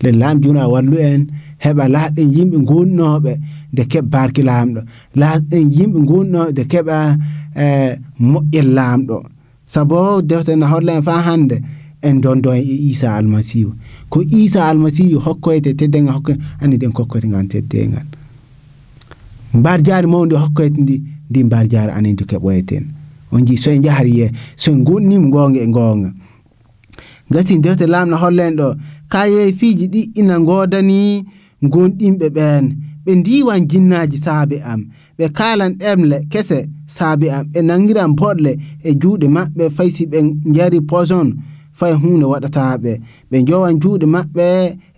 Le 0.01 0.12
laam 0.12 0.40
juna 0.43 0.69
wallu 0.69 0.97
en 0.99 1.27
heɓa 1.64 1.85
laaɗen 1.94 2.29
yimɓe 2.35 2.59
gonnoɓe 2.68 3.33
nde 3.73 3.83
keɓ 3.92 4.05
barki 4.12 4.42
laamɗo. 4.42 4.81
Laaɗen 5.20 5.64
yimɓe 5.77 5.99
gonnoɓe 6.11 6.51
nde 6.53 6.62
keɓa 6.73 6.96
e 7.57 7.66
moƴƴel 8.20 8.68
laamɗo. 8.77 9.16
Sabo 9.66 10.23
dewte 10.23 10.57
na 10.57 10.66
holla 10.66 10.92
en 10.99 11.03
fa 11.03 11.20
hande 11.27 11.57
en 12.03 12.20
dondo 12.20 12.53
e 12.55 12.61
isa 12.90 13.14
almasihu 13.14 13.73
ko 14.09 14.23
isa 14.23 14.66
almasihu 14.68 15.18
hokkoyte 15.20 15.75
teddenga 15.77 16.12
hokko 16.12 16.33
andi 16.61 16.77
ɗen 16.77 16.92
kokkoyte 16.92 17.29
ngan 17.29 17.46
teddengal 17.49 18.07
mbar 19.55 19.83
jaari 19.83 20.07
mawdi 20.07 20.35
hokkoyte 20.35 20.77
ndi 20.81 21.03
ndi 21.31 21.44
mbar 21.44 21.66
jaari 21.68 21.92
anen 21.92 22.16
to 22.16 22.25
keɓoyten. 22.25 22.85
On 23.33 23.44
ji 23.46 23.57
so 23.57 23.70
en 23.70 23.83
jahari 23.83 24.16
ye 24.18 24.31
so 24.57 24.73
en 24.73 24.83
gonnima 24.85 25.29
gonga 25.31 25.61
e 25.61 25.66
gonga 25.68 26.11
gasi 27.31 27.59
defte 27.61 27.87
laamɗo 27.87 28.16
hollen 28.16 28.57
ɗo 28.57 28.75
kaye 29.09 29.53
fiji 29.53 29.87
ɗi 29.88 30.11
ina 30.18 30.38
godani 30.40 31.25
gonɗinɓe 31.73 32.27
ɓen. 32.37 32.64
Ɓe 33.05 33.12
ndiwan 33.20 33.61
jinnaji 33.70 34.16
saabe 34.18 34.57
am. 34.73 34.81
Ɓe 35.18 35.25
kalan 35.38 35.73
ɗemle 35.81 36.16
kese 36.33 36.68
saabe 36.87 37.27
am. 37.37 37.44
Ɓe 37.53 37.61
nangiran 37.68 38.12
boɗle 38.18 38.53
e 38.85 38.90
juuɗe 39.01 39.27
maɓɓe 39.37 39.64
faysi 39.77 40.07
ɓe 40.07 40.18
jari 40.55 40.81
poison 40.81 41.29
fay 41.79 41.92
hunde 41.92 42.25
waɗataɓe 42.33 42.92
ɓe 43.31 43.37
jowan 43.49 43.75
juuɗe 43.83 44.07
maɓɓe 44.14 44.44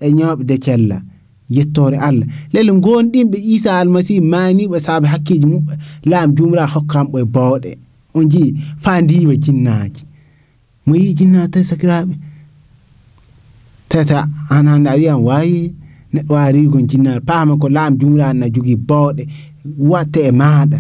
e 0.01 0.07
ñawɓe 0.18 0.44
de 0.44 0.57
cella. 0.64 0.98
Yettore 1.51 1.98
allah. 1.98 2.27
Lele 2.53 2.72
gonɗinɓe 2.85 3.38
isa 3.55 3.79
almasihu 3.81 4.22
maniɓe 4.33 4.79
saabe 4.81 5.07
hakkiji 5.12 5.46
muɓɓe 5.53 5.75
laam 6.11 6.35
jumra 6.37 6.64
hokkamɓe 6.66 7.18
e 7.20 7.25
bawɗe. 7.35 7.72
On 8.14 8.25
jii 8.29 8.55
fa 8.79 9.01
ndiwa 9.01 9.35
jinnaji 9.37 10.03
mo 10.87 10.94
yi 10.96 11.14
jinnaji 11.14 11.51
tawi 11.53 11.64
sakiraɓe 11.64 12.14
tata 13.88 14.29
an 14.51 14.66
hande 14.68 14.88
a 14.90 14.96
wiyan 14.96 15.20
wawi 15.29 15.72
neɗɗo 16.14 16.33
wawi 16.35 16.53
rigon 16.53 16.87
jinnaɗo 16.90 17.20
paama 17.27 17.57
ko 17.57 17.68
laam 17.68 17.96
jumraani 17.98 18.40
na 18.40 18.46
jogui 18.55 18.77
baawɗe 18.77 19.22
watte 19.79 20.20
e 20.29 20.31
maɗa 20.40 20.79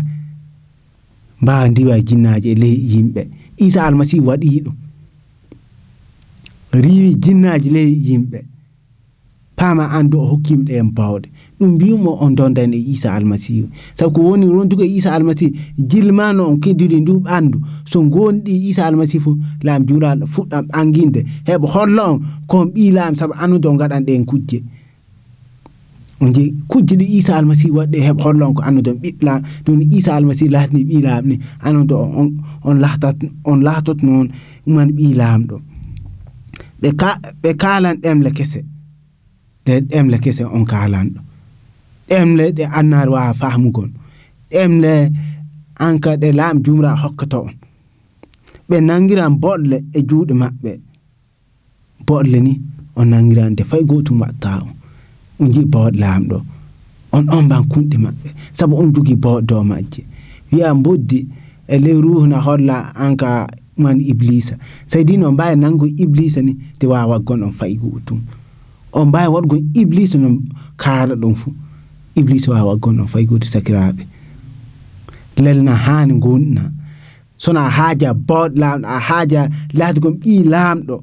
mbawa 1.42 1.68
ndiwa 1.68 1.98
e 1.98 2.02
jinnaji 2.02 2.48
e 2.50 2.54
ley 2.54 2.76
yimɓe. 2.92 3.22
Isa 3.56 3.84
almasihu 3.86 4.26
waɗi 4.28 4.60
ɗum. 4.64 4.74
Riwi 6.72 7.14
jinnaji 7.14 7.70
ley 7.70 7.90
yimɓe. 8.06 8.38
Paama 9.56 9.84
andu 9.90 10.16
o 10.20 10.26
hokkima 10.30 10.70
en 10.72 10.90
bawɗe 10.96 11.28
ɗum 11.58 11.70
mbimo 11.74 12.10
on 12.24 12.34
dondani 12.34 12.76
e 12.76 12.90
isa 12.92 13.12
almasihu 13.14 13.68
sabu 13.98 14.12
ko 14.14 14.20
woni 14.28 14.46
rondugo 14.46 14.82
e 14.82 14.86
isa 14.98 15.12
almasihu 15.14 15.52
jilmano 15.78 16.48
on 16.48 16.56
keddude 16.60 17.00
ndu 17.00 17.20
ɓandu 17.20 17.58
so 17.90 18.00
gonɗi 18.02 18.52
isa 18.70 18.86
almasihu 18.86 19.22
fof 19.24 19.36
laam 19.62 19.84
juraɗo 19.86 20.26
fuɗɗam 20.26 20.64
anginde 20.72 21.20
heɓa 21.46 21.66
holla 21.74 22.02
on 22.12 22.18
kon 22.46 22.64
ɓi 22.74 22.92
laam 22.92 23.14
saabu 23.14 23.34
anndude 23.38 23.66
on 23.68 23.76
gaɗan 23.76 24.04
ɗen 24.06 24.24
kujje. 24.24 24.58
On 26.22 26.32
jeeyi 26.34 26.50
kujje 26.70 26.94
ɗi 27.00 27.06
isa 27.18 27.32
almasihu 27.38 27.74
waɗɗe 27.78 27.98
heɓa 28.06 28.22
holla 28.24 28.44
on 28.48 28.54
ko 28.56 28.62
andude 28.68 28.90
on 28.94 28.98
ɓiɓɓe 29.02 29.32
ɗum 29.64 29.78
isa 29.98 30.10
almasihu 30.16 30.50
latini 30.54 30.82
ɓi 30.88 30.96
ni 31.28 31.34
andude 31.66 31.94
on 32.20 32.28
on 32.68 32.76
lahtat 32.84 33.16
on 33.50 33.58
lahtot 33.66 33.98
noon 34.06 34.26
ɗuman 34.66 34.88
ɓi 34.96 35.04
laamɗo 35.20 35.56
ɓe 36.80 36.88
ka 37.00 37.08
ɓe 37.42 37.50
kalan 37.62 37.96
ɗemle 38.02 38.30
kese 38.36 38.60
ɗe 39.66 39.74
ɗemle 39.90 40.16
kese 40.24 40.42
on 40.56 40.64
kalanɗo 40.72 41.20
ɗemle 42.08 42.44
ɗe 42.56 42.64
annar 42.78 43.08
wawa 43.14 43.34
famugol 43.40 43.90
ɗemle 44.52 44.92
anka 45.86 46.10
ɗe 46.22 46.28
laam 46.38 46.56
jumra 46.64 46.90
hokkato 47.02 47.38
on 47.48 47.54
ɓe 48.68 48.76
nangiran 48.88 49.32
boɗle 49.42 49.76
e 49.96 50.00
juuɗe 50.08 50.34
maɓɓe 50.42 50.72
boɗle 52.06 52.38
ni 52.46 52.52
on 52.96 53.06
nangiran 53.12 53.54
de 53.56 53.62
fay 53.70 53.82
gotum 53.90 54.20
watta 54.22 54.50
on 54.62 54.70
on 55.40 55.48
jii 55.50 55.64
bawɗo 55.72 55.90
laamɗo 56.02 56.38
on 57.12 57.24
on 57.30 57.48
ban 57.48 57.64
kunɗe 57.70 57.96
maɓɓe 58.04 58.28
saabu 58.52 58.74
on 58.76 58.92
jogii 58.94 59.16
bawɗo 59.16 59.40
dow 59.48 59.62
majje 59.64 60.02
wiya 60.52 60.74
boddi 60.74 61.28
e 61.68 61.78
ley 61.78 61.96
ruhna 62.04 62.36
holla 62.40 62.92
anka 62.94 63.46
man 63.76 64.00
iblisa. 64.00 64.56
Saydi 64.86 65.16
no 65.16 65.32
mbawi 65.32 65.56
nango 65.56 65.86
iblisa 65.86 66.42
ni 66.42 66.56
te 66.78 66.86
wawa 66.86 67.06
waggon 67.06 67.42
on 67.42 67.52
fayi 67.52 67.76
gotum 67.76 68.20
on 68.92 69.08
mbawi 69.08 69.28
waɗgon 69.34 69.60
iblisa 69.74 70.18
no 70.18 70.38
kaala 70.76 71.14
ɗum 71.14 71.34
fuu 71.34 71.52
iblisa 72.14 72.50
wawa 72.52 72.64
waggon 72.72 73.00
on 73.00 73.06
fayi 73.06 73.26
sakiraɓe 73.44 74.06
lelna 75.36 75.74
hani 75.74 76.14
gonɗina 76.20 76.70
sono 77.38 77.60
a 77.60 77.68
haaja 77.70 78.14
bawɗo 78.14 78.56
laamɗo 78.60 78.86
a 78.88 78.98
haaja 78.98 79.50
laatugon 79.72 80.14
ɓi 80.20 80.44
laamɗo 80.44 81.02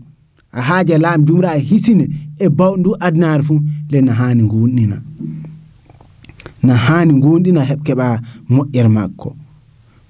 a 0.52 0.62
haaja 0.62 0.98
lam 0.98 1.26
jumra 1.26 1.50
a 1.52 1.58
hisine 1.58 2.10
e 2.40 2.50
baw 2.50 2.78
ndu 2.78 2.96
adnare 3.00 3.44
fuu 3.44 3.62
le 3.90 4.02
na 4.02 4.14
hani 4.14 4.44
gonɗina 4.44 4.98
na 6.64 6.74
hani 6.76 7.14
gonɗina 7.24 7.62
heɓ 7.70 7.80
keɓa 7.86 8.08
moƴƴere 8.50 8.90
makko 8.90 9.36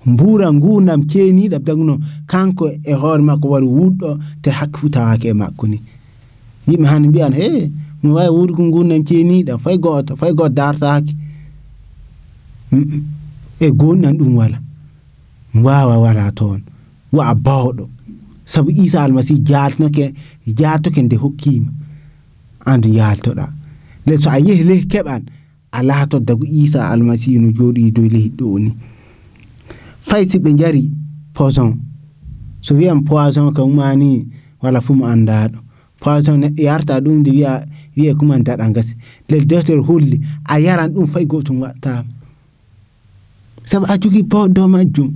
mbura 0.06 0.48
ngurdam 0.54 1.02
ceeniɗam 1.10 1.64
tagno 1.68 1.94
kanko 2.32 2.66
e 2.84 2.94
hoore 2.94 3.24
makko 3.24 3.48
wari 3.54 3.66
wuɗɗo 3.66 4.10
te 4.42 4.50
hakke 4.58 4.78
fu 4.80 4.90
tawaki 4.90 5.28
e 5.28 5.34
makko 5.34 5.68
ni 5.68 5.78
yimɓe 6.68 6.86
hande 6.92 7.08
mbiyan 7.10 7.34
he 7.34 7.72
mi 8.04 8.10
wawi 8.16 8.30
wuurgo 8.36 8.64
gurdam 8.74 9.04
ceeniɗam 9.08 9.60
fay 9.60 9.78
goto 9.78 10.16
fay 10.16 10.34
goto 10.34 10.54
dartaki 10.60 11.14
e 13.60 13.68
gonɗan 13.80 14.18
ɗum 14.18 14.36
wala 14.40 14.58
wawa 15.66 15.96
wala 16.04 16.32
toon 16.32 16.62
wa 17.12 17.34
bawɗo 17.36 17.86
saabu 18.52 18.70
isa 18.86 19.04
almasihu 19.04 19.40
jaltinoke 19.50 20.06
jaltoke 20.60 21.02
nde 21.02 21.16
hokkima 21.24 21.72
andu 22.72 22.90
yaltoɗa 23.00 23.46
le 24.06 24.14
so 24.18 24.30
a 24.30 24.38
yehi 24.48 24.64
ley 24.70 24.82
keɓan 24.92 25.22
a 25.72 25.80
laatot 25.88 26.24
dago 26.28 26.46
isa 26.64 26.80
almasihu 26.92 27.40
no 27.42 27.50
jooɗi 27.58 27.92
dow 27.96 28.08
leydi 28.14 28.32
ɗo 28.40 28.60
ni. 28.64 28.72
Fay 30.08 30.24
si 30.30 30.38
ɓe 30.40 30.50
jari 30.60 30.84
poison. 31.34 31.78
So 32.62 32.74
wiyan 32.76 33.04
poison 33.06 33.54
kam 33.54 33.70
umani 33.72 34.28
wala 34.62 34.82
fu 34.82 34.94
mo 34.94 35.06
andaɗo 35.06 35.58
poison 36.02 36.38
neɗɗo 36.42 36.62
yarta 36.68 37.00
ɗum 37.04 37.24
de 37.24 37.32
wiya 37.32 37.66
wiye 37.96 38.14
kuman 38.16 38.44
daɗa 38.44 38.72
gasi 38.76 38.94
lel 39.30 39.46
docteur 39.46 39.80
holli 39.88 40.20
a 40.46 40.60
yaran 40.60 40.90
ɗum 40.94 41.08
fay 41.08 41.26
gotum 41.26 41.62
wattama 41.62 42.06
saabu 43.66 43.86
a 43.86 43.98
bawɗe 44.32 44.54
dow 44.54 44.68
majjum 44.68 45.10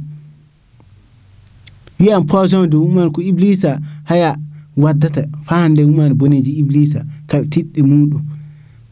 wiyan 2.03 2.25
poison 2.27 2.67
de 2.67 2.77
uman 2.77 3.11
ko 3.11 3.21
iblisa. 3.21 3.79
Haya 4.03 4.35
waddata 4.77 5.27
fahande 5.45 5.83
uman 5.83 6.13
boneji 6.13 6.51
iblisa. 6.59 7.05
Tiɗɗe 7.27 7.81
muɗum 7.83 8.21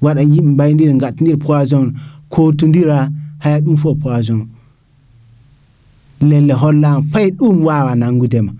waɗa 0.01 0.21
yimɓe 0.21 0.51
mbaydira 0.53 0.93
gattidira 1.01 1.37
poison. 1.37 1.93
Kotodira 2.29 3.09
haya 3.39 3.59
ɗum 3.61 3.77
fof 3.77 3.97
poison. 3.99 4.47
Lelle 6.21 6.53
hollama 6.53 7.03
fay 7.11 7.31
ɗum 7.31 7.63
wawa 7.65 7.95
nangudema 7.95 8.53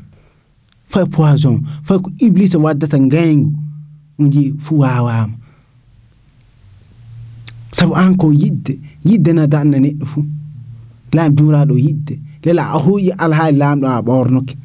fay 0.88 1.06
poison. 1.06 1.62
Fay 1.84 1.98
ko 2.00 2.12
iblisa 2.20 2.58
waddata 2.60 3.00
gaygu 3.00 3.54
uji 4.20 4.54
fu 4.60 4.80
wawama 4.80 5.34
sabu 7.72 7.94
an 7.96 8.18
ko 8.18 8.32
yidde. 8.34 8.80
Yidde 9.06 9.34
na 9.34 9.48
danna 9.48 9.78
neɗɗo 9.80 10.06
fuu 10.06 10.26
laam 11.14 11.36
juraɗo 11.36 11.76
yidde. 11.80 12.20
lela 12.44 12.64
a 12.76 12.78
huƴi 12.86 13.12
alhaali 13.24 13.58
laamɗo 13.62 13.88
a 13.88 14.02
ɓornoke 14.08 14.56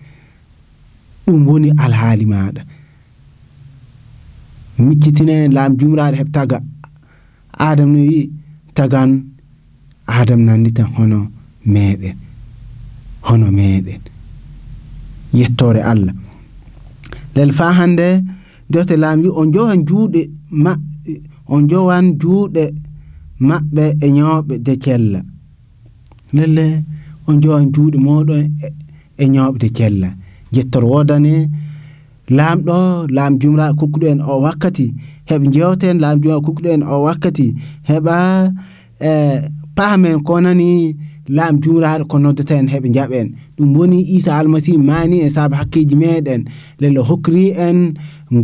ɗum 1.26 1.40
woni 1.48 1.68
alhaali 1.84 2.24
maɗa 2.32 2.62
miccitina 4.78 5.32
en 5.44 5.52
laam 5.56 5.72
jumraɗo 5.78 6.16
heɓ 6.20 6.30
taga. 6.36 6.58
Adam 7.58 7.92
no 7.92 7.98
wi 8.08 8.30
tagan 8.76 9.10
adam 10.06 10.40
nanditan 10.46 10.88
hono 10.96 11.18
meɗen 11.72 12.16
hono 13.26 13.46
meɗen 13.58 14.00
yettore 15.38 15.80
allah. 15.92 16.14
Lel 17.34 17.50
fa 17.58 17.72
hande 17.78 18.08
dewte 18.70 18.94
laam 19.02 19.18
wi 19.22 19.28
on 19.40 19.48
jowan 19.54 19.80
juuɗe 19.88 20.20
ma 20.50 20.72
on 21.54 21.62
jowan 21.70 22.06
juuɗe 22.20 22.64
maɓɓe 23.48 23.84
e 24.04 24.06
ñoɓe 24.16 24.54
de 24.66 24.72
cella. 24.84 25.20
Lelle 26.36 26.84
on 27.28 27.40
jowan 27.42 27.72
juuɗe 27.74 27.98
moɗon 28.06 28.42
e 29.18 29.24
ñawɓe 29.34 29.68
cella 29.76 30.08
jettor 30.54 30.84
wodane 30.84 31.34
laamɗo 32.36 33.06
laam 33.16 33.38
jumra 33.40 33.72
kokkuɗo 33.78 34.06
en 34.12 34.20
o 34.20 34.40
wakkati 34.44 34.86
heɓ 35.30 35.42
jewten 35.54 35.96
laam 36.02 36.16
jumra 36.22 36.40
kokkuɗo 36.46 36.68
en 36.74 36.82
o 36.82 37.02
wakkati 37.06 37.46
heɓa 37.88 38.16
e 39.00 39.10
paamen 39.76 40.18
ko 40.26 40.40
nani 40.40 40.96
laam 41.28 41.54
jumraɗo 41.62 42.04
ko 42.10 42.16
noddata 42.18 42.54
en 42.60 42.68
heɓe 42.72 42.88
jaɓen 42.96 43.26
ɗum 43.56 43.70
woni 43.76 43.98
isa 44.16 44.38
almasihu 44.38 44.82
mani 44.82 45.16
e 45.26 45.28
saabu 45.30 45.54
hakkeji 45.54 45.94
meɗen 46.02 46.42
lele 46.80 47.00
hokkiri 47.08 47.44
en 47.66 47.78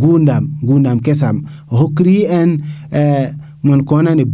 gundam 0.01 0.43
gundam 0.67 0.99
kesam 1.05 1.43
hokkiri 1.67 2.17
en 2.39 2.49
e 2.91 3.03
mon 3.63 3.83
ko 3.83 4.01
nani 4.01 4.25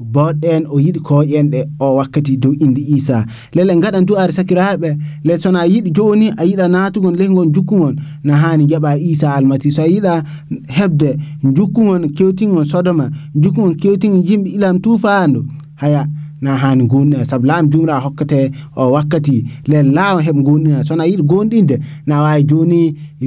bawɗen 0.00 0.66
o 0.70 0.78
yiɗi 0.80 1.00
koƴenɗe 1.00 1.60
o 1.78 1.96
wakkati 1.96 2.36
dow 2.36 2.52
indi 2.52 2.82
isa. 2.96 3.24
Lele 3.54 3.76
gaɗan 3.80 4.04
du'are 4.06 4.32
sakiraɓe 4.32 4.96
le 5.24 5.38
sono 5.38 5.58
a 5.58 5.66
yiɗi 5.66 5.90
joni 5.94 6.30
a 6.36 6.44
yiɗa 6.44 6.68
natugon 6.68 7.16
leygon 7.16 7.52
jukkugon 7.52 7.96
na 8.24 8.36
hani 8.36 8.66
jaɓa 8.66 8.98
isa 8.98 9.34
almasi 9.34 9.70
so 9.72 9.82
a 9.82 9.86
yiɗa 9.88 10.22
hebde 10.68 11.16
jukkugon 11.42 12.08
kewtingon 12.16 12.64
sodoma 12.64 13.10
jukkugon 13.34 13.74
kewtingon 13.76 14.22
yimɓe 14.22 14.48
ilam 14.56 14.78
tufando 14.80 15.44
haya 15.74 16.06
na 16.46 16.52
hani 16.62 16.84
gonɗina 16.92 17.24
saabu 17.28 17.46
laam 17.50 17.64
jumra 17.72 17.94
hokkate 18.04 18.40
o 18.80 18.82
wakkati 18.94 19.36
le 19.70 19.78
law 19.96 20.14
heɓ 20.26 20.36
gonɗina 20.46 20.78
sono 20.86 21.02
a 21.04 21.08
yiɗi 21.10 21.24
gonɗinde 21.30 21.76
na 22.08 22.14
wawi 22.24 22.42
joni 22.50 22.80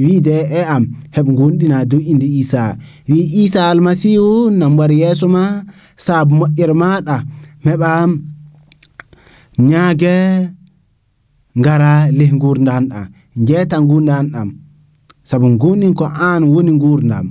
wiide 0.04 0.36
e 0.58 0.60
am 0.74 0.84
heɓ 1.16 1.26
gonɗina 1.38 1.76
dow 1.90 2.00
inde 2.10 2.26
isa. 2.40 2.62
Wi 3.08 3.20
isa 3.44 3.60
almasihu 3.70 4.50
nam 4.58 4.72
wari 4.78 4.96
yeeso 5.02 5.26
ma 5.34 5.42
saabu 6.04 6.32
moƴƴere 6.40 6.74
maɗa 6.82 7.16
heɓa 7.66 7.90
ñaage 9.68 10.14
ngara 11.58 11.92
ley 12.18 12.30
gurdanɗa 12.42 13.00
jeeta 13.46 13.76
gurdanɗam 13.88 14.48
saabu 15.28 15.46
gonɗin 15.62 15.94
ko 15.98 16.04
an 16.28 16.42
woni 16.52 16.72
gurdam 16.82 17.26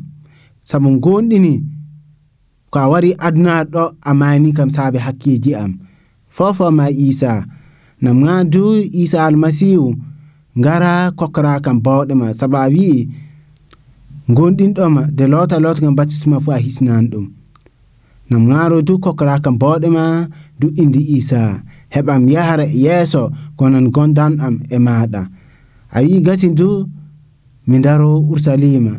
saabu 0.70 0.90
gonɗini 1.04 1.54
ko 2.72 2.78
a 2.80 2.88
wari 2.92 3.12
aduna 3.26 3.64
ɗo 3.74 3.84
a 4.10 4.12
mani 4.20 4.50
kam 4.58 4.70
saabe 4.76 5.00
hakkeji 5.06 5.52
am. 5.56 5.72
Fofo 6.36 6.66
ma 6.72 6.86
isa. 6.90 7.46
Nam 8.02 8.18
ga 8.26 8.44
du 8.44 8.64
isa 9.04 9.26
almasihu. 9.28 9.96
Ngara 10.60 11.12
kokora 11.18 11.54
kam 11.66 11.78
bawɗe 11.86 12.14
ma 12.22 12.28
saabu 12.40 12.58
a 12.58 12.68
wi'i 12.74 13.08
gonɗinɗoma 14.36 15.02
de 15.18 15.26
lota 15.32 15.58
lota 15.64 15.82
kam 15.82 15.96
baptisma 15.98 16.38
fu 16.44 16.50
a 16.52 16.58
hisnan 16.66 17.06
ɗum 17.12 17.26
nam 18.30 18.44
garo 18.50 18.78
du 18.88 18.94
kokora 19.04 19.40
kam 19.44 19.56
bawɗe 19.62 19.88
ma 19.98 20.06
du 20.60 20.68
indi 20.82 21.02
isa. 21.18 21.42
Heɓam 21.94 22.22
yahara 22.34 22.66
yeeso 22.84 23.32
konon 23.58 23.88
gondan 23.96 24.34
am 24.46 24.56
e 24.70 24.78
maɗa 24.86 25.22
a 25.96 25.98
wi 26.06 26.22
gasi 26.26 26.48
du 26.60 26.70
mi 27.68 27.78
daro 27.86 28.10
ursalima. 28.32 28.94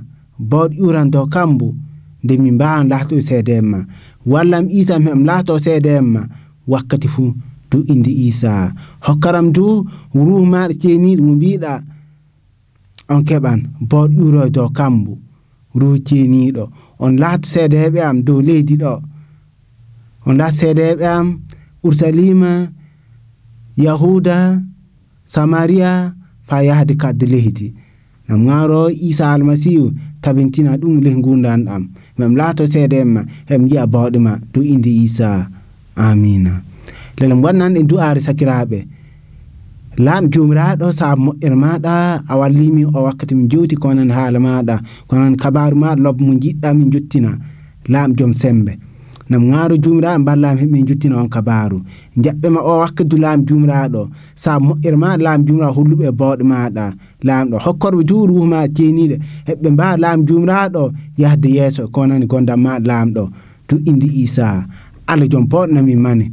Bawɗ 0.50 0.72
uran 0.86 1.10
do 1.12 1.20
kambu 1.34 1.68
nde 2.22 2.34
lahto 2.90 3.20
seede 3.20 3.52
en 3.60 3.66
ma. 3.72 3.80
Walla 4.26 4.62
mi 4.62 4.72
isa 4.80 4.98
mi 4.98 5.10
lahto 5.24 5.58
seede 5.58 5.90
en 6.00 6.06
ma. 6.14 6.22
Wakkati 6.66 7.08
fuu 7.08 7.34
du 7.70 7.78
indi 7.92 8.12
isa. 8.28 8.72
Hokkaram 9.06 9.52
du 9.52 9.86
ruhu 10.14 10.44
maɗa 10.52 10.74
ceeniɗo 10.80 11.22
mo 11.26 11.32
mbiɗa 11.34 11.72
on 13.12 13.22
keɓan 13.28 13.60
bawɗ 13.90 14.10
ƴuro 14.16 14.42
dow 14.54 14.68
kambu. 14.76 15.12
Ruhu 15.78 15.96
ceeniɗo 16.06 16.64
on 17.04 17.12
lahto 17.22 17.46
seedeɓe 17.54 18.00
am 18.08 18.22
dow 18.26 18.40
leydi 18.46 18.74
ɗo 18.82 18.92
on 20.26 20.34
lahto 20.40 20.56
seedeɓe 20.60 21.04
am 21.18 21.26
ursalima 21.86 22.52
yahuda 23.76 24.36
samaria 25.26 26.14
fa 26.48 26.56
yahde 26.68 26.94
kadde 27.02 27.26
leydi. 27.26 27.74
Nam 28.28 28.40
ngaro 28.46 28.90
isa 28.90 29.32
almasihu 29.32 29.90
tabintina 30.22 30.76
ɗum 30.80 31.00
leh 31.04 31.16
gundan 31.24 31.60
mam 32.20 32.34
la 32.40 32.46
to 32.58 32.62
sɛɛdɛ 32.72 32.98
ma 33.14 33.22
m 33.60 33.62
ya 33.72 33.82
baodema 33.92 34.32
tɩ 34.52 34.60
ĩndi 34.74 34.92
isa. 35.06 35.30
Amina 35.96 36.62
la 37.18 37.24
lam 37.28 37.42
wan 37.44 37.56
nan 37.58 37.74
du 37.90 37.96
aare 37.98 38.20
sakiraabe 38.26 38.80
la 40.04 40.14
m 40.22 40.24
joomraaɗo 40.32 40.86
saa 40.98 41.14
moƴƴere 41.24 41.56
maaɗa 41.64 41.92
a 42.30 42.34
wallimi 42.40 42.82
o 42.96 42.98
wakkati 43.06 43.34
mi 43.38 43.44
jewti 43.50 43.76
konan 43.82 44.10
haala 44.16 44.38
maaɗa 44.46 44.76
konan 45.08 45.34
kabaru 45.42 45.76
maaɗa 45.82 46.00
lob 46.04 46.16
mo 46.24 46.32
jiɗɗa 46.42 46.68
min 46.78 46.88
jottina 46.92 47.30
la 47.92 48.00
m 48.08 48.14
jom 48.18 48.32
sembe 48.40 48.72
nam 49.30 49.42
ŋaaro 49.50 49.74
jumiraɗo 49.82 50.24
ballam 50.28 50.56
heɓe 50.60 50.78
jottina 50.88 51.16
on 51.22 51.28
kabaru 51.34 51.78
jaɓɓema 52.24 52.60
o 52.70 52.72
wakkatu 52.82 53.16
laam 53.24 53.40
jumiraɗo 53.48 54.02
sa 54.42 54.50
moƴƴere 54.66 54.96
ma 55.02 55.16
laam 55.24 55.40
jumiraɗo 55.46 55.74
holluɓe 55.76 56.04
e 56.10 56.12
bawɗe 56.20 56.44
maɗa 56.52 56.86
laamɗo 57.26 57.56
hokkorɓe 57.64 58.02
du 58.08 58.14
wuhma 58.34 58.46
ma 58.62 58.68
ceeniɗo 58.76 59.16
heɓɓe 59.48 59.68
mbawa 59.74 59.96
laam 60.04 60.18
jumiraɗo 60.26 60.82
yahde 61.22 61.48
yeeso 61.58 61.82
konani 61.94 62.26
gondam 62.30 62.60
ma 62.64 62.72
laamɗo 62.88 63.22
du 63.68 63.74
indi 63.90 64.08
isa 64.24 64.46
allah 65.10 65.26
joom 65.32 65.44
bawɗe 65.50 65.72
namin 65.74 66.00
mane. 66.06 66.26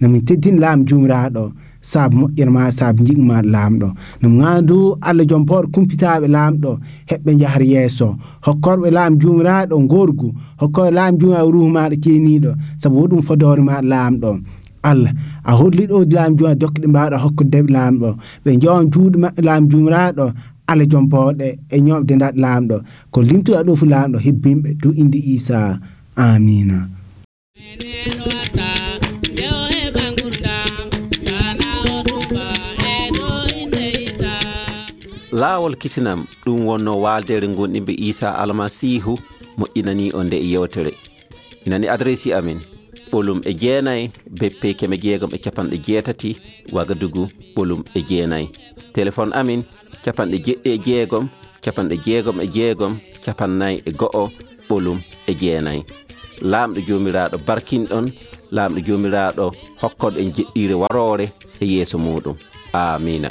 Namin 0.00 0.24
teddin 0.26 0.56
laam 0.62 0.84
jumiraɗo 0.88 1.42
saabu 1.90 2.14
moƴƴere 2.20 2.50
ma 2.56 2.62
saabu 2.78 3.00
jigma 3.06 3.36
laamɗo 3.54 3.88
no 4.22 4.26
gandu 4.38 4.76
allah 5.08 5.24
joom 5.30 5.44
pawɗo 5.48 5.66
kumpitaɓe 5.74 6.26
laamɗo 6.36 6.70
heɓɓe 7.10 7.30
jahar 7.40 7.62
yeeso. 7.72 8.08
Hokkorɓe 8.46 8.88
laam 8.96 9.12
jumiraɗo 9.20 9.76
gorgu 9.92 10.28
hokkorɓe 10.60 10.90
laam 10.98 11.12
jumiraɗo 11.20 11.50
ruhu 11.54 11.68
maɗa 11.76 11.96
ceeniɗo 12.04 12.50
saabu 12.80 12.96
hoɗum 13.00 13.22
fodore 13.26 13.62
ma 13.68 13.74
laamɗo 13.92 14.30
allah 14.90 15.12
a 15.48 15.52
holli 15.58 15.84
ɗo 15.90 15.98
laam 16.16 16.30
juma 16.38 16.54
dokkeɗe 16.60 16.86
mbawɗa 16.92 17.16
hokkudeɓe 17.24 17.70
laamɗo 17.76 18.08
ɓe 18.44 18.50
jowan 18.62 18.84
juuɗe 18.92 19.16
maɓɓe 19.24 19.40
laam 19.48 19.62
jumiraɗo 19.70 20.26
allah 20.70 20.86
joom 20.90 21.06
bawɗe 21.12 21.46
e 21.74 21.76
ñoɓde 21.86 22.12
ndaɗ 22.16 22.34
laamɗo 22.44 22.76
ko 23.12 23.18
limtuɗa 23.28 23.60
ɗo 23.66 23.72
fu 23.80 23.84
laamɗo 23.92 24.18
hebbimɓe 24.26 24.68
du 24.82 24.88
inde 25.02 25.18
isa 25.34 25.58
amina 26.16 26.78
laawol 35.44 35.76
kisinam 35.76 36.20
ɗum 36.44 36.64
wonno 36.68 36.92
waaldere 37.04 37.46
gonɗimɓe 37.56 37.92
isa 38.08 38.28
almasihu 38.42 39.12
moƴƴinani 39.58 40.06
o 40.16 40.20
nde 40.24 40.36
e 40.44 40.46
yewtere. 40.52 40.92
Inani 41.66 41.86
adressi 41.94 42.32
amin 42.38 42.58
ɓolum 43.10 43.38
e 43.50 43.52
jeenayi 43.60 44.04
beppe 44.40 44.68
keme 44.78 44.96
jeegom 45.04 45.30
e 45.36 45.38
capanɗe 45.44 45.76
jeetati 45.86 46.30
wagadugu 46.72 47.24
ɓolum 47.54 47.80
e 47.94 48.00
jeenayi 48.08 48.46
téléphone 48.94 49.32
amin 49.40 49.60
capanɗe 50.04 50.36
jeɗɗi 50.46 50.68
e 50.74 50.78
jeegom 50.86 51.24
capanɗe 51.64 51.96
jeegom 52.04 52.36
e 52.40 52.46
jeegom 52.56 52.92
capannayyi 53.24 53.78
e 53.88 53.90
go'o 54.00 54.24
ɓolum 54.68 54.98
e 55.30 55.32
jeenayi 55.40 55.80
laamɗo 56.50 56.80
joomiraaɗo 56.86 57.36
barkinɗon 57.46 58.06
laamɗo 58.56 58.78
joomiraaɗo 58.86 59.44
hokkoɗo 59.82 60.18
en 60.22 60.30
jeɗɗiire 60.36 60.74
waroore 60.82 61.26
e 61.60 61.64
yeeso 61.72 61.98
muɗum 62.04 62.36
amina 62.72 63.30